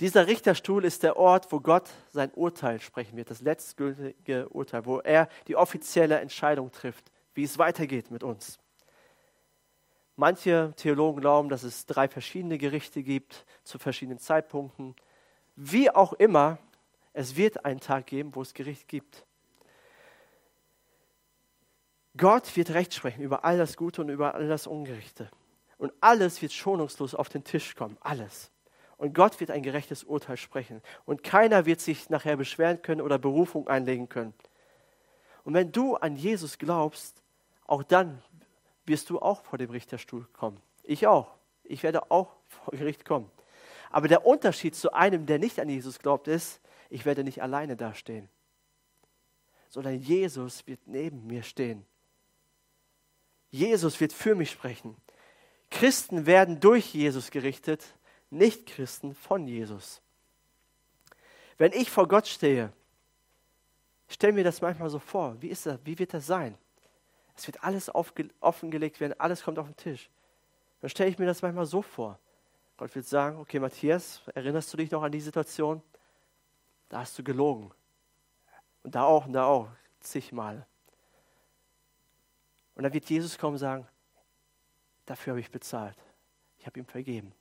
[0.00, 4.98] Dieser Richterstuhl ist der Ort, wo Gott sein Urteil sprechen wird, das letztgültige Urteil, wo
[4.98, 8.58] er die offizielle Entscheidung trifft, wie es weitergeht mit uns.
[10.16, 14.96] Manche Theologen glauben, dass es drei verschiedene Gerichte gibt zu verschiedenen Zeitpunkten.
[15.56, 16.58] Wie auch immer,
[17.16, 19.24] es wird einen Tag geben, wo es Gericht gibt.
[22.14, 25.30] Gott wird Recht sprechen über all das Gute und über all das Ungerechte.
[25.78, 27.96] Und alles wird schonungslos auf den Tisch kommen.
[28.00, 28.50] Alles.
[28.98, 30.82] Und Gott wird ein gerechtes Urteil sprechen.
[31.06, 34.34] Und keiner wird sich nachher beschweren können oder Berufung einlegen können.
[35.44, 37.22] Und wenn du an Jesus glaubst,
[37.66, 38.22] auch dann
[38.84, 40.60] wirst du auch vor dem Richterstuhl kommen.
[40.82, 41.32] Ich auch.
[41.64, 43.30] Ich werde auch vor Gericht kommen.
[43.90, 47.76] Aber der Unterschied zu einem, der nicht an Jesus glaubt, ist, ich werde nicht alleine
[47.76, 48.28] dastehen,
[49.68, 51.84] sondern Jesus wird neben mir stehen.
[53.50, 54.96] Jesus wird für mich sprechen.
[55.70, 57.84] Christen werden durch Jesus gerichtet,
[58.30, 60.00] Nichtchristen von Jesus.
[61.58, 62.72] Wenn ich vor Gott stehe,
[64.08, 65.40] stell mir das manchmal so vor.
[65.40, 65.78] Wie ist das?
[65.84, 66.56] Wie wird das sein?
[67.36, 67.90] Es wird alles
[68.40, 70.10] offengelegt werden, alles kommt auf den Tisch.
[70.80, 72.18] Dann stelle ich mir das manchmal so vor.
[72.76, 75.82] Gott wird sagen, okay Matthias, erinnerst du dich noch an die Situation?
[76.88, 77.72] Da hast du gelogen.
[78.82, 79.68] Und da auch und da auch,
[80.00, 80.66] zigmal.
[82.74, 83.88] Und dann wird Jesus kommen und sagen,
[85.06, 85.96] dafür habe ich bezahlt.
[86.58, 87.32] Ich habe ihm vergeben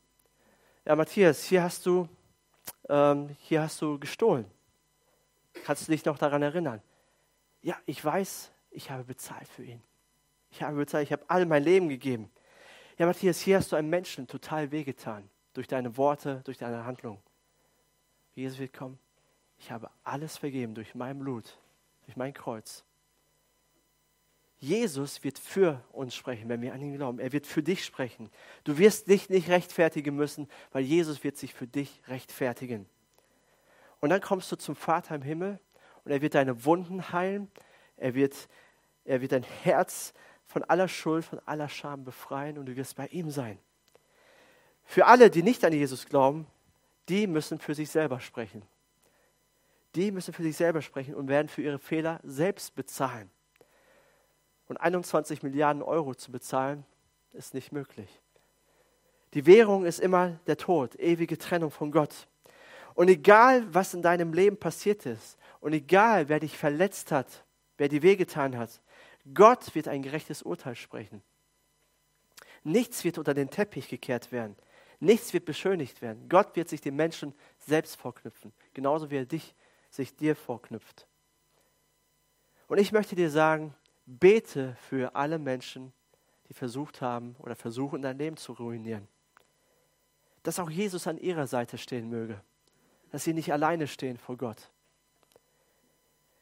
[0.85, 2.07] ja Matthias, hier hast du,
[2.87, 4.45] ähm, hier hast du gestohlen.
[5.63, 6.81] Kannst du dich noch daran erinnern?
[7.61, 9.81] Ja, ich weiß, ich habe bezahlt für ihn.
[10.51, 12.31] Ich habe bezahlt, ich habe all mein Leben gegeben.
[12.97, 15.29] Ja, Matthias, hier hast du einem Menschen total wehgetan.
[15.53, 17.21] Durch deine Worte, durch deine Handlung.
[18.35, 18.99] Jesus wird kommen.
[19.57, 21.57] Ich habe alles vergeben durch mein Blut,
[22.05, 22.83] durch mein Kreuz.
[24.57, 27.19] Jesus wird für uns sprechen, wenn wir an ihn glauben.
[27.19, 28.29] Er wird für dich sprechen.
[28.63, 32.87] Du wirst dich nicht rechtfertigen müssen, weil Jesus wird sich für dich rechtfertigen.
[33.99, 35.59] Und dann kommst du zum Vater im Himmel
[36.03, 37.51] und er wird deine Wunden heilen.
[37.97, 38.47] Er wird,
[39.03, 40.13] er wird dein Herz
[40.45, 43.59] von aller Schuld, von aller Scham befreien und du wirst bei ihm sein.
[44.83, 46.47] Für alle, die nicht an Jesus glauben,
[47.09, 48.61] die müssen für sich selber sprechen.
[49.95, 53.29] Die müssen für sich selber sprechen und werden für ihre Fehler selbst bezahlen.
[54.67, 56.85] Und 21 Milliarden Euro zu bezahlen,
[57.33, 58.09] ist nicht möglich.
[59.33, 62.27] Die Währung ist immer der Tod, ewige Trennung von Gott.
[62.93, 67.43] Und egal, was in deinem Leben passiert ist, und egal, wer dich verletzt hat,
[67.77, 68.81] wer dir wehgetan hat,
[69.33, 71.21] Gott wird ein gerechtes Urteil sprechen.
[72.63, 74.55] Nichts wird unter den Teppich gekehrt werden.
[74.99, 76.29] Nichts wird beschönigt werden.
[76.29, 79.55] Gott wird sich den Menschen selbst vorknüpfen, genauso wie er dich
[79.95, 81.07] sich dir vorknüpft.
[82.67, 83.73] Und ich möchte dir sagen,
[84.05, 85.93] Bete für alle Menschen,
[86.47, 89.07] die versucht haben oder versuchen, dein Leben zu ruinieren.
[90.43, 92.39] Dass auch Jesus an ihrer Seite stehen möge.
[93.11, 94.69] Dass sie nicht alleine stehen vor Gott.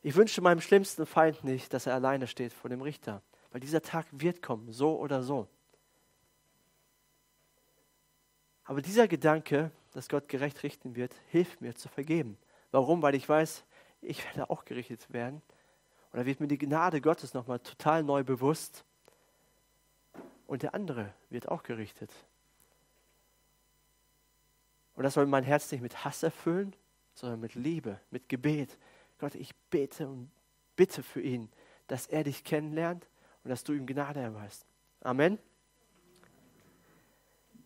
[0.02, 3.22] Ich wünsche meinem schlimmsten Feind nicht, dass er alleine steht vor dem Richter.
[3.52, 5.48] Weil dieser Tag wird kommen, so oder so.
[8.66, 12.38] Aber dieser Gedanke, dass Gott gerecht richten wird, hilft mir zu vergeben.
[12.74, 13.04] Warum?
[13.04, 13.64] Weil ich weiß,
[14.02, 15.44] ich werde auch gerichtet werden
[16.12, 18.84] und da wird mir die Gnade Gottes nochmal total neu bewusst.
[20.48, 22.12] Und der andere wird auch gerichtet.
[24.96, 26.76] Und das soll mein Herz nicht mit Hass erfüllen,
[27.14, 28.78] sondern mit Liebe, mit Gebet.
[29.20, 30.32] Gott, ich bete und
[30.76, 31.52] bitte für ihn,
[31.88, 33.08] dass er dich kennenlernt
[33.44, 34.66] und dass du ihm Gnade erweist.
[35.02, 35.38] Amen.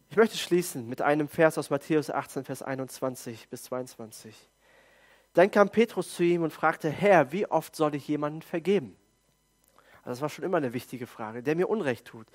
[0.09, 4.49] Ich möchte schließen mit einem Vers aus Matthäus 18, Vers 21 bis 22.
[5.37, 8.95] Dann kam Petrus zu ihm und fragte, Herr, wie oft soll ich jemanden vergeben?
[9.97, 12.25] Also das war schon immer eine wichtige Frage, der mir Unrecht tut.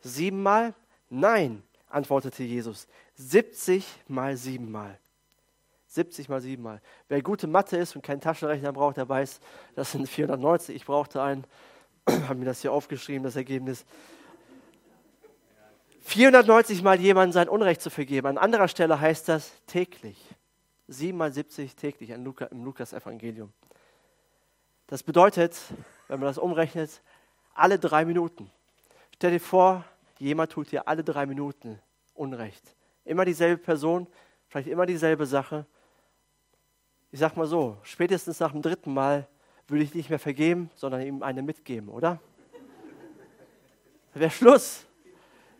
[0.00, 0.74] Siebenmal?
[1.08, 2.86] Nein, antwortete Jesus.
[3.14, 4.98] 70 mal siebenmal.
[5.86, 6.82] 70 mal 7 mal.
[7.08, 9.40] Wer gute Mathe ist und keinen Taschenrechner braucht, der weiß,
[9.74, 10.76] das sind 490.
[10.76, 11.46] Ich brauchte einen,
[12.28, 13.86] habe mir das hier aufgeschrieben, das Ergebnis.
[16.02, 18.26] 490 mal jemandem sein Unrecht zu vergeben.
[18.26, 20.18] An anderer Stelle heißt das täglich.
[20.90, 23.52] 7 mal 70 täglich im Lukas-Evangelium.
[24.88, 25.56] Das bedeutet,
[26.08, 27.00] wenn man das umrechnet,
[27.54, 28.50] alle drei Minuten.
[29.14, 29.84] Stell dir vor,
[30.18, 31.78] jemand tut dir alle drei Minuten
[32.14, 32.74] Unrecht.
[33.04, 34.08] Immer dieselbe Person,
[34.48, 35.64] vielleicht immer dieselbe Sache.
[37.12, 39.28] Ich sag mal so, spätestens nach dem dritten Mal
[39.68, 42.20] würde ich nicht mehr vergeben, sondern ihm eine mitgeben, oder?
[44.12, 44.84] Wäre Schluss.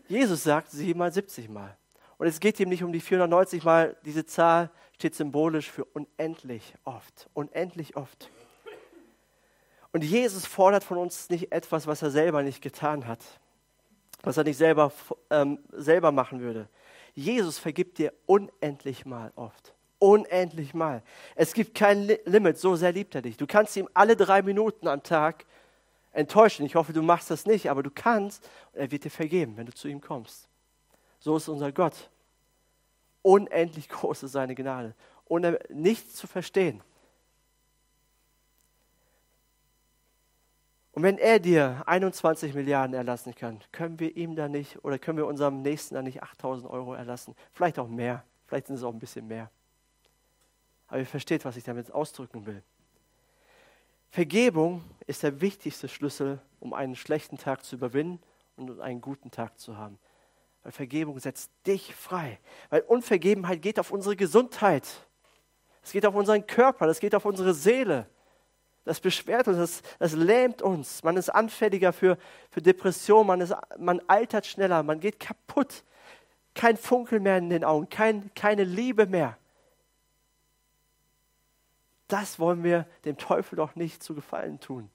[0.09, 1.77] Jesus sagt siebenmal, 70 Mal.
[2.17, 3.95] Und es geht ihm nicht um die 490 Mal.
[4.03, 4.69] Diese Zahl
[5.01, 7.27] steht symbolisch für unendlich oft.
[7.33, 8.29] Unendlich oft.
[9.91, 13.19] Und Jesus fordert von uns nicht etwas, was er selber nicht getan hat,
[14.21, 14.93] was er nicht selber,
[15.31, 16.69] ähm, selber machen würde.
[17.15, 19.73] Jesus vergibt dir unendlich mal oft.
[19.97, 21.01] Unendlich mal.
[21.35, 23.37] Es gibt kein Limit, so sehr liebt er dich.
[23.37, 25.47] Du kannst ihm alle drei Minuten am Tag
[26.11, 26.63] enttäuschen.
[26.63, 29.65] Ich hoffe, du machst das nicht, aber du kannst und er wird dir vergeben, wenn
[29.65, 30.47] du zu ihm kommst.
[31.17, 32.10] So ist unser Gott.
[33.21, 34.95] Unendlich groß ist seine Gnade.
[35.25, 36.81] Und nichts zu verstehen.
[40.93, 45.17] Und wenn er dir 21 Milliarden erlassen kann, können wir ihm da nicht oder können
[45.17, 47.33] wir unserem Nächsten da nicht 8000 Euro erlassen?
[47.53, 49.49] Vielleicht auch mehr, vielleicht sind es auch ein bisschen mehr.
[50.87, 52.61] Aber ihr versteht, was ich damit ausdrücken will.
[54.09, 58.21] Vergebung ist der wichtigste Schlüssel, um einen schlechten Tag zu überwinden
[58.57, 59.97] und einen guten Tag zu haben.
[60.63, 62.39] Weil Vergebung setzt dich frei.
[62.69, 64.87] Weil Unvergebenheit geht auf unsere Gesundheit.
[65.83, 68.07] Es geht auf unseren Körper, das geht auf unsere Seele.
[68.83, 71.03] Das beschwert uns, das, das lähmt uns.
[71.03, 72.17] Man ist anfälliger für,
[72.49, 75.83] für Depression, man, ist, man altert schneller, man geht kaputt.
[76.53, 79.37] Kein Funkel mehr in den Augen, kein, keine Liebe mehr.
[82.07, 84.89] Das wollen wir dem Teufel doch nicht zu Gefallen tun.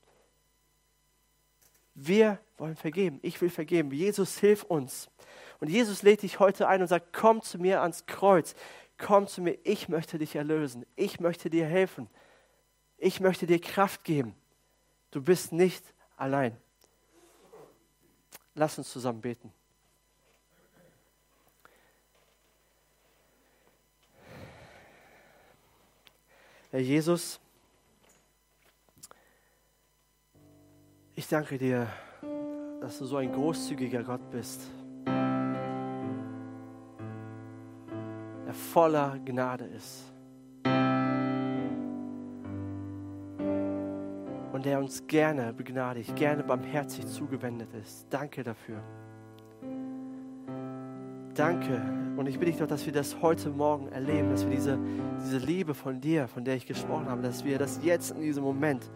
[1.95, 3.21] Wir wollen vergeben.
[3.23, 3.91] Ich will vergeben.
[3.91, 5.09] Jesus, hilf uns.
[5.61, 8.55] Und Jesus lädt dich heute ein und sagt, komm zu mir ans Kreuz.
[8.99, 9.59] Komm zu mir.
[9.65, 10.87] Ich möchte dich erlösen.
[10.97, 12.09] Ich möchte dir helfen.
[12.99, 14.35] Ich möchte dir Kraft geben.
[15.11, 15.85] Du bist nicht
[16.17, 16.57] allein.
[18.55, 19.53] Lass uns zusammen beten.
[26.71, 27.41] Herr Jesus,
[31.15, 31.89] ich danke dir,
[32.81, 34.63] dass du so ein großzügiger Gott bist,
[38.77, 40.13] voller Gnade ist.
[44.53, 48.07] und der uns gerne begnadigt, gerne barmherzig zugewendet ist.
[48.11, 48.83] Danke dafür.
[51.35, 51.81] Danke.
[52.19, 54.79] Und ich bitte dich doch, dass wir das heute Morgen erleben, dass wir diese,
[55.23, 58.45] diese Liebe von dir, von der ich gesprochen habe, dass wir das jetzt in diesem
[58.45, 58.91] Moment,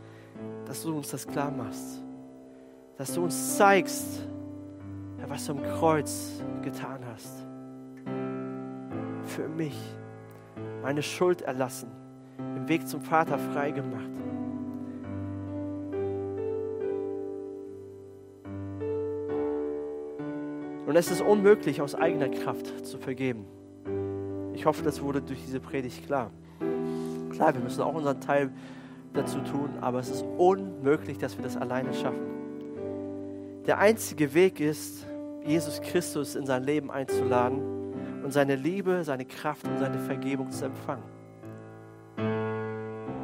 [0.67, 2.03] dass du uns das klar machst.
[2.99, 4.29] Dass du uns zeigst,
[5.27, 7.10] was du am Kreuz getan hast.
[9.41, 9.79] Für mich.
[10.83, 11.91] Meine Schuld erlassen.
[12.37, 14.05] Den Weg zum Vater freigemacht.
[20.87, 23.47] Und es ist unmöglich, aus eigener Kraft zu vergeben.
[24.53, 26.31] Ich hoffe, das wurde durch diese Predigt klar.
[27.33, 28.51] Klar, wir müssen auch unseren Teil
[29.15, 32.27] dazu tun, aber es ist unmöglich, dass wir das alleine schaffen.
[33.65, 35.07] Der einzige Weg ist,
[35.47, 37.80] Jesus Christus in sein Leben einzuladen
[38.23, 41.05] und seine Liebe, seine Kraft und seine Vergebung zu empfangen.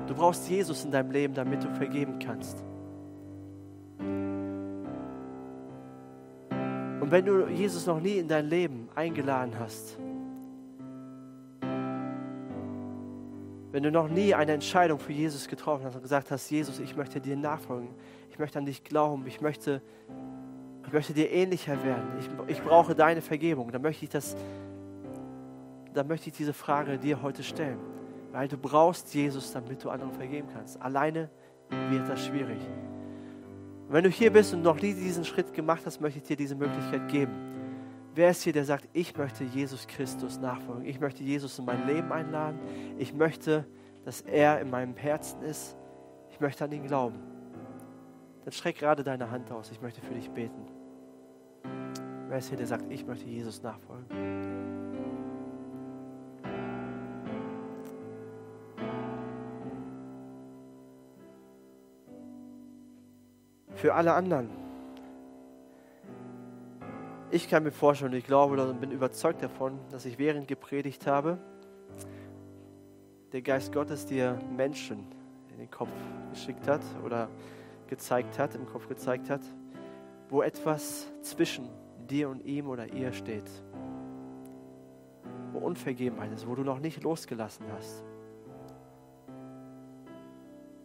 [0.06, 2.64] Du brauchst Jesus in deinem Leben, damit du vergeben kannst.
[7.00, 9.98] Und wenn du Jesus noch nie in dein Leben eingeladen hast,
[13.76, 16.96] wenn du noch nie eine Entscheidung für Jesus getroffen hast und gesagt hast, Jesus, ich
[16.96, 17.90] möchte dir nachfolgen,
[18.30, 19.82] ich möchte an dich glauben, ich möchte,
[20.86, 24.34] ich möchte dir ähnlicher werden, ich, ich brauche deine Vergebung, dann möchte ich das,
[25.96, 27.78] dann möchte ich diese Frage dir heute stellen,
[28.30, 30.80] weil du brauchst Jesus, damit du anderen vergeben kannst.
[30.80, 31.30] Alleine
[31.90, 32.58] wird das schwierig.
[33.88, 36.54] Wenn du hier bist und noch nie diesen Schritt gemacht hast, möchte ich dir diese
[36.54, 37.32] Möglichkeit geben.
[38.14, 40.84] Wer ist hier, der sagt, ich möchte Jesus Christus nachfolgen?
[40.84, 42.58] Ich möchte Jesus in mein Leben einladen.
[42.98, 43.64] Ich möchte,
[44.04, 45.76] dass er in meinem Herzen ist.
[46.30, 47.18] Ich möchte an ihn glauben.
[48.44, 49.70] Dann streck gerade deine Hand aus.
[49.70, 50.66] Ich möchte für dich beten.
[52.28, 54.95] Wer ist hier, der sagt, ich möchte Jesus nachfolgen?
[63.86, 64.50] Für alle anderen.
[67.30, 71.38] Ich kann mir vorstellen, ich glaube und bin überzeugt davon, dass ich während gepredigt habe,
[73.30, 75.06] der Geist Gottes dir Menschen
[75.52, 75.92] in den Kopf
[76.32, 77.28] geschickt hat oder
[77.86, 79.42] gezeigt hat, im Kopf gezeigt hat,
[80.30, 81.68] wo etwas zwischen
[82.10, 83.48] dir und ihm oder ihr steht.
[85.52, 88.02] Wo Unvergebenheit ist, wo du noch nicht losgelassen hast.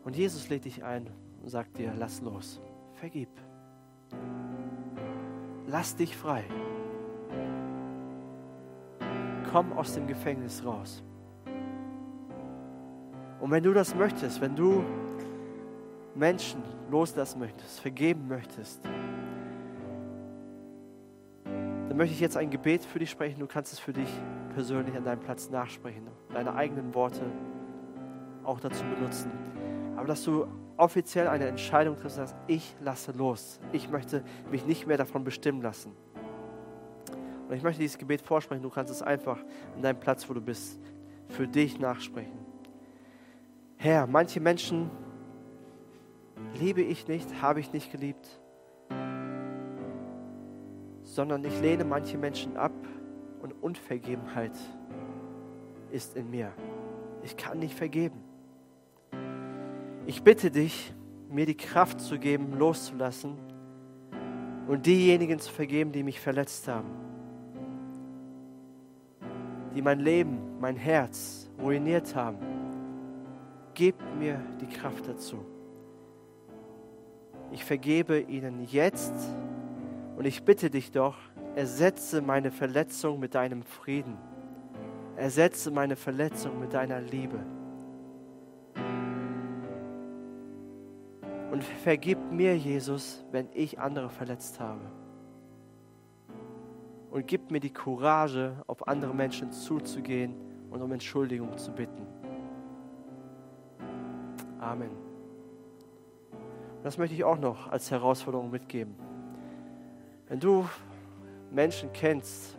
[0.04, 1.10] Und Jesus lädt dich ein
[1.42, 2.62] und sagt dir, lass los,
[3.02, 3.30] vergib.
[5.66, 6.44] Lass dich frei.
[9.52, 11.04] Komm aus dem Gefängnis raus.
[13.40, 14.84] Und wenn du das möchtest, wenn du
[16.14, 18.86] Menschen loslassen möchtest, vergeben möchtest,
[21.44, 23.40] dann möchte ich jetzt ein Gebet für dich sprechen.
[23.40, 24.10] Du kannst es für dich
[24.54, 27.24] persönlich an deinem Platz nachsprechen, deine eigenen Worte
[28.44, 29.32] auch dazu benutzen.
[29.98, 30.46] Aber dass du
[30.78, 33.60] offiziell eine Entscheidung triffst, sagst, ich lasse los.
[33.72, 35.96] Ich möchte mich nicht mehr davon bestimmen lassen.
[37.48, 38.64] Und ich möchte dieses Gebet vorsprechen.
[38.64, 39.38] Du kannst es einfach
[39.76, 40.80] an deinem Platz, wo du bist,
[41.28, 42.40] für dich nachsprechen.
[43.78, 44.90] Herr, manche Menschen
[46.60, 48.40] liebe ich nicht, habe ich nicht geliebt,
[51.04, 52.74] sondern ich lehne manche Menschen ab
[53.42, 54.54] und Unvergebenheit
[55.92, 56.54] ist in mir.
[57.24, 58.31] Ich kann nicht vergeben.
[60.12, 60.94] Ich bitte dich,
[61.30, 63.38] mir die Kraft zu geben, loszulassen
[64.68, 66.90] und diejenigen zu vergeben, die mich verletzt haben,
[69.74, 72.40] die mein Leben, mein Herz ruiniert haben.
[73.74, 75.46] Gib mir die Kraft dazu.
[77.54, 79.14] Ich vergebe ihnen jetzt
[80.18, 81.16] und ich bitte dich doch,
[81.56, 84.18] ersetze meine Verletzung mit deinem Frieden.
[85.16, 87.40] Ersetze meine Verletzung mit deiner Liebe.
[91.52, 94.80] Und vergib mir, Jesus, wenn ich andere verletzt habe.
[97.12, 100.34] Und gib mir die Courage, auf andere Menschen zuzugehen
[100.70, 102.08] und um Entschuldigung zu bitten.
[104.62, 104.92] Amen.
[106.84, 108.96] Das möchte ich auch noch als Herausforderung mitgeben.
[110.30, 110.68] Wenn du
[111.52, 112.58] Menschen kennst,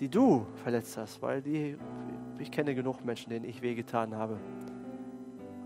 [0.00, 1.78] die du verletzt hast, weil die,
[2.40, 4.38] ich kenne genug Menschen, denen ich wehgetan habe,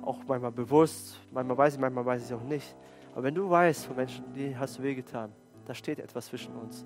[0.04, 2.74] auch manchmal bewusst, manchmal weiß ich, manchmal weiß ich auch nicht.
[3.12, 5.32] Aber wenn du weißt von Menschen, die hast du wehgetan,
[5.66, 6.84] da steht etwas zwischen uns,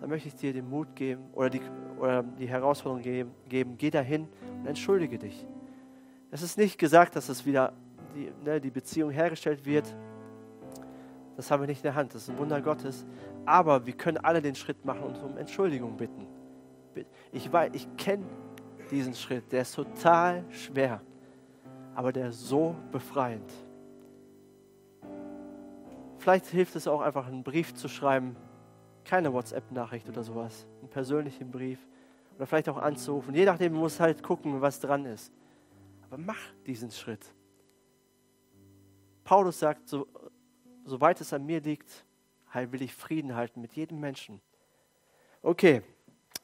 [0.00, 1.60] dann möchte ich dir den Mut geben oder die,
[1.98, 4.28] oder die Herausforderung geben, geben, geh dahin
[4.60, 5.46] und entschuldige dich.
[6.30, 7.72] Es ist nicht gesagt, dass es wieder
[8.14, 9.94] die, ne, die Beziehung hergestellt wird.
[11.36, 13.06] Das haben wir nicht in der Hand, das ist ein Wunder Gottes.
[13.46, 16.26] Aber wir können alle den Schritt machen und um Entschuldigung bitten.
[17.32, 18.24] Ich, ich kenne
[18.90, 21.00] diesen Schritt, der ist total schwer
[21.98, 23.52] aber der ist so befreiend.
[26.18, 28.36] Vielleicht hilft es auch einfach, einen Brief zu schreiben,
[29.04, 31.80] keine WhatsApp-Nachricht oder sowas, einen persönlichen Brief
[32.36, 33.34] oder vielleicht auch anzurufen.
[33.34, 35.32] Je nachdem, muss halt gucken, was dran ist.
[36.04, 37.34] Aber mach diesen Schritt.
[39.24, 40.06] Paulus sagt, so,
[40.84, 42.04] soweit es an mir liegt,
[42.54, 44.40] will ich Frieden halten mit jedem Menschen.
[45.42, 45.82] Okay,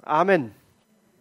[0.02, 0.52] Amen.